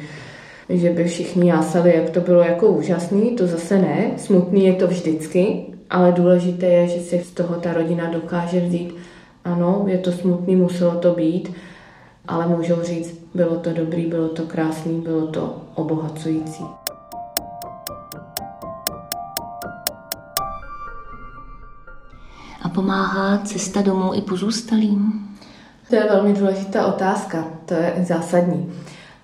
že 0.69 0.89
by 0.89 1.03
všichni 1.03 1.49
jásali, 1.49 1.95
jak 1.95 2.09
to 2.09 2.21
bylo 2.21 2.41
jako 2.41 2.67
úžasný, 2.67 3.35
to 3.35 3.47
zase 3.47 3.77
ne. 3.77 4.11
Smutný 4.17 4.65
je 4.65 4.73
to 4.73 4.87
vždycky, 4.87 5.65
ale 5.89 6.11
důležité 6.11 6.65
je, 6.65 6.87
že 6.87 6.99
si 6.99 7.19
z 7.19 7.31
toho 7.31 7.55
ta 7.55 7.73
rodina 7.73 8.11
dokáže 8.11 8.59
vzít, 8.59 8.95
ano, 9.45 9.83
je 9.87 9.97
to 9.97 10.11
smutný, 10.11 10.55
muselo 10.55 10.91
to 10.91 11.13
být, 11.13 11.53
ale 12.27 12.47
můžou 12.47 12.81
říct, 12.83 13.29
bylo 13.33 13.55
to 13.55 13.73
dobrý, 13.73 14.05
bylo 14.05 14.27
to 14.27 14.43
krásný, 14.43 15.01
bylo 15.01 15.27
to 15.27 15.61
obohacující. 15.75 16.63
A 22.63 22.69
pomáhá 22.69 23.37
cesta 23.37 23.81
domů 23.81 24.13
i 24.13 24.21
pozůstalým? 24.21 25.13
To 25.89 25.95
je 25.95 26.03
velmi 26.03 26.33
důležitá 26.33 26.85
otázka, 26.85 27.43
to 27.65 27.73
je 27.73 27.93
zásadní. 28.07 28.71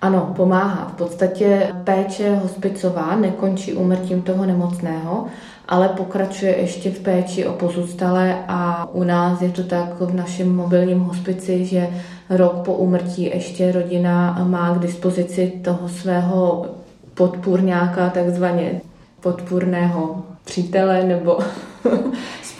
Ano, 0.02 0.32
pomáhá. 0.36 0.88
V 0.88 0.92
podstatě 0.92 1.72
péče 1.84 2.34
hospicová 2.34 3.16
nekončí 3.16 3.72
úmrtím 3.72 4.22
toho 4.22 4.46
nemocného, 4.46 5.26
ale 5.68 5.88
pokračuje 5.88 6.56
ještě 6.56 6.90
v 6.90 7.00
péči 7.00 7.46
o 7.46 7.52
pozůstalé 7.52 8.44
a 8.48 8.88
u 8.92 9.04
nás 9.04 9.42
je 9.42 9.50
to 9.50 9.64
tak 9.64 10.00
v 10.00 10.14
našem 10.14 10.56
mobilním 10.56 11.00
hospici, 11.00 11.64
že 11.64 11.88
rok 12.30 12.52
po 12.52 12.74
úmrtí 12.74 13.22
ještě 13.22 13.72
rodina 13.72 14.44
má 14.48 14.74
k 14.74 14.78
dispozici 14.78 15.52
toho 15.64 15.88
svého 15.88 16.66
podpůrňáka, 17.14 18.10
takzvaně 18.10 18.80
podpůrného 19.20 20.22
přítele 20.44 21.04
nebo 21.04 21.38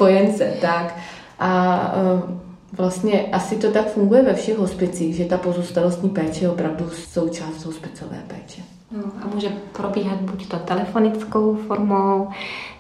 spojence, 0.01 0.45
tak. 0.61 0.97
A 1.39 1.77
e, 1.95 2.77
vlastně 2.77 3.21
asi 3.33 3.57
to 3.57 3.71
tak 3.71 3.93
funguje 3.93 4.23
ve 4.23 4.35
všech 4.35 4.59
hospicích, 4.59 5.17
že 5.17 5.25
ta 5.25 5.39
pozůstalostní 5.39 6.11
péče 6.11 6.45
je 6.45 6.51
opravdu 6.51 6.91
součást 6.91 7.65
hospicové 7.65 8.17
péče. 8.27 8.63
No, 8.97 9.03
a 9.23 9.35
může 9.35 9.49
probíhat 9.73 10.21
buď 10.21 10.49
to 10.49 10.57
telefonickou 10.57 11.55
formou, 11.67 12.29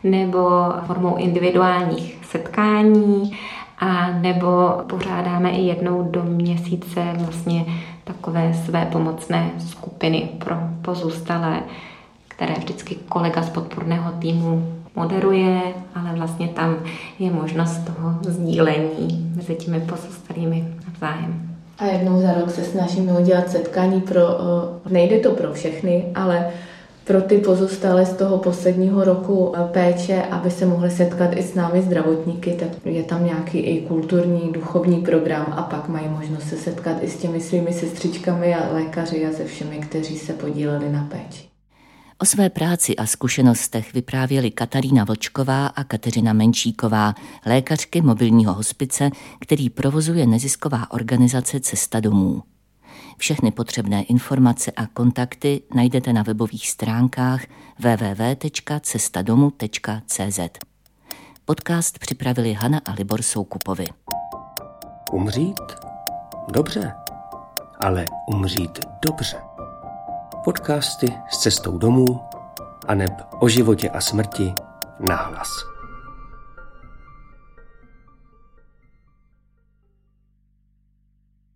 nebo 0.04 0.50
formou 0.86 1.16
individuálních 1.16 2.18
setkání, 2.30 3.38
a 3.78 4.10
nebo 4.10 4.70
pořádáme 4.86 5.50
i 5.50 5.62
jednou 5.62 6.02
do 6.02 6.22
měsíce 6.22 7.00
vlastně 7.18 7.66
takové 8.04 8.54
své 8.66 8.86
pomocné 8.92 9.50
skupiny 9.58 10.28
pro 10.44 10.56
pozůstalé, 10.82 11.62
které 12.28 12.54
vždycky 12.54 12.94
kolega 12.94 13.42
z 13.42 13.50
podporného 13.50 14.12
týmu 14.12 14.79
moderuje, 14.96 15.60
ale 15.94 16.12
vlastně 16.14 16.48
tam 16.48 16.76
je 17.18 17.30
možnost 17.30 17.78
toho 17.78 18.14
sdílení 18.22 19.32
mezi 19.36 19.54
těmi 19.54 19.80
pozůstalými 19.80 20.74
navzájem. 20.86 21.50
A 21.78 21.84
jednou 21.84 22.20
za 22.20 22.32
rok 22.32 22.50
se 22.50 22.64
snažíme 22.64 23.12
udělat 23.12 23.50
setkání 23.50 24.00
pro, 24.00 24.22
nejde 24.90 25.18
to 25.18 25.30
pro 25.30 25.52
všechny, 25.52 26.04
ale 26.14 26.50
pro 27.10 27.22
ty 27.22 27.38
pozůstalé 27.38 28.06
z 28.06 28.12
toho 28.12 28.38
posledního 28.38 29.04
roku 29.04 29.52
eh, 29.56 29.68
péče, 29.72 30.22
aby 30.30 30.50
se 30.50 30.66
mohli 30.66 30.90
setkat 30.90 31.36
i 31.36 31.42
s 31.42 31.54
námi 31.54 31.82
zdravotníky, 31.82 32.52
tak 32.52 32.68
je 32.84 33.02
tam 33.02 33.24
nějaký 33.24 33.58
i 33.58 33.86
kulturní, 33.86 34.52
duchovní 34.52 35.00
program 35.00 35.46
a 35.56 35.62
pak 35.62 35.88
mají 35.88 36.08
možnost 36.08 36.48
se 36.48 36.56
setkat 36.56 36.96
i 37.02 37.08
s 37.08 37.16
těmi 37.16 37.40
svými 37.40 37.72
sestřičkami 37.72 38.54
a 38.54 38.72
lékaři 38.72 39.26
a 39.26 39.32
se 39.32 39.44
všemi, 39.44 39.76
kteří 39.76 40.18
se 40.18 40.32
podíleli 40.32 40.92
na 40.92 41.08
péči. 41.10 41.49
O 42.22 42.24
své 42.24 42.50
práci 42.50 42.96
a 42.96 43.06
zkušenostech 43.06 43.94
vyprávěli 43.94 44.50
Katarína 44.50 45.04
Vlčková 45.04 45.66
a 45.66 45.84
Kateřina 45.84 46.32
Menšíková, 46.32 47.14
lékařky 47.46 48.00
mobilního 48.00 48.54
hospice, 48.54 49.10
který 49.40 49.70
provozuje 49.70 50.26
nezisková 50.26 50.90
organizace 50.90 51.60
Cesta 51.60 52.00
domů. 52.00 52.42
Všechny 53.16 53.50
potřebné 53.50 54.02
informace 54.02 54.70
a 54.70 54.86
kontakty 54.86 55.62
najdete 55.74 56.12
na 56.12 56.22
webových 56.22 56.70
stránkách 56.70 57.44
www.cestadomu.cz. 57.78 60.40
Podcast 61.44 61.98
připravili 61.98 62.52
Hana 62.52 62.80
a 62.84 62.92
Libor 62.92 63.22
Soukupovi. 63.22 63.86
Umřít? 65.12 65.60
Dobře, 66.52 66.92
ale 67.80 68.04
umřít 68.26 68.78
dobře. 69.08 69.49
Podcasty 70.44 71.06
s 71.30 71.38
cestou 71.38 71.78
domů 71.78 72.04
a 72.88 72.94
neb 72.94 73.10
o 73.40 73.48
životě 73.48 73.90
a 73.90 74.00
smrti 74.00 74.54
nahlas. 75.08 75.48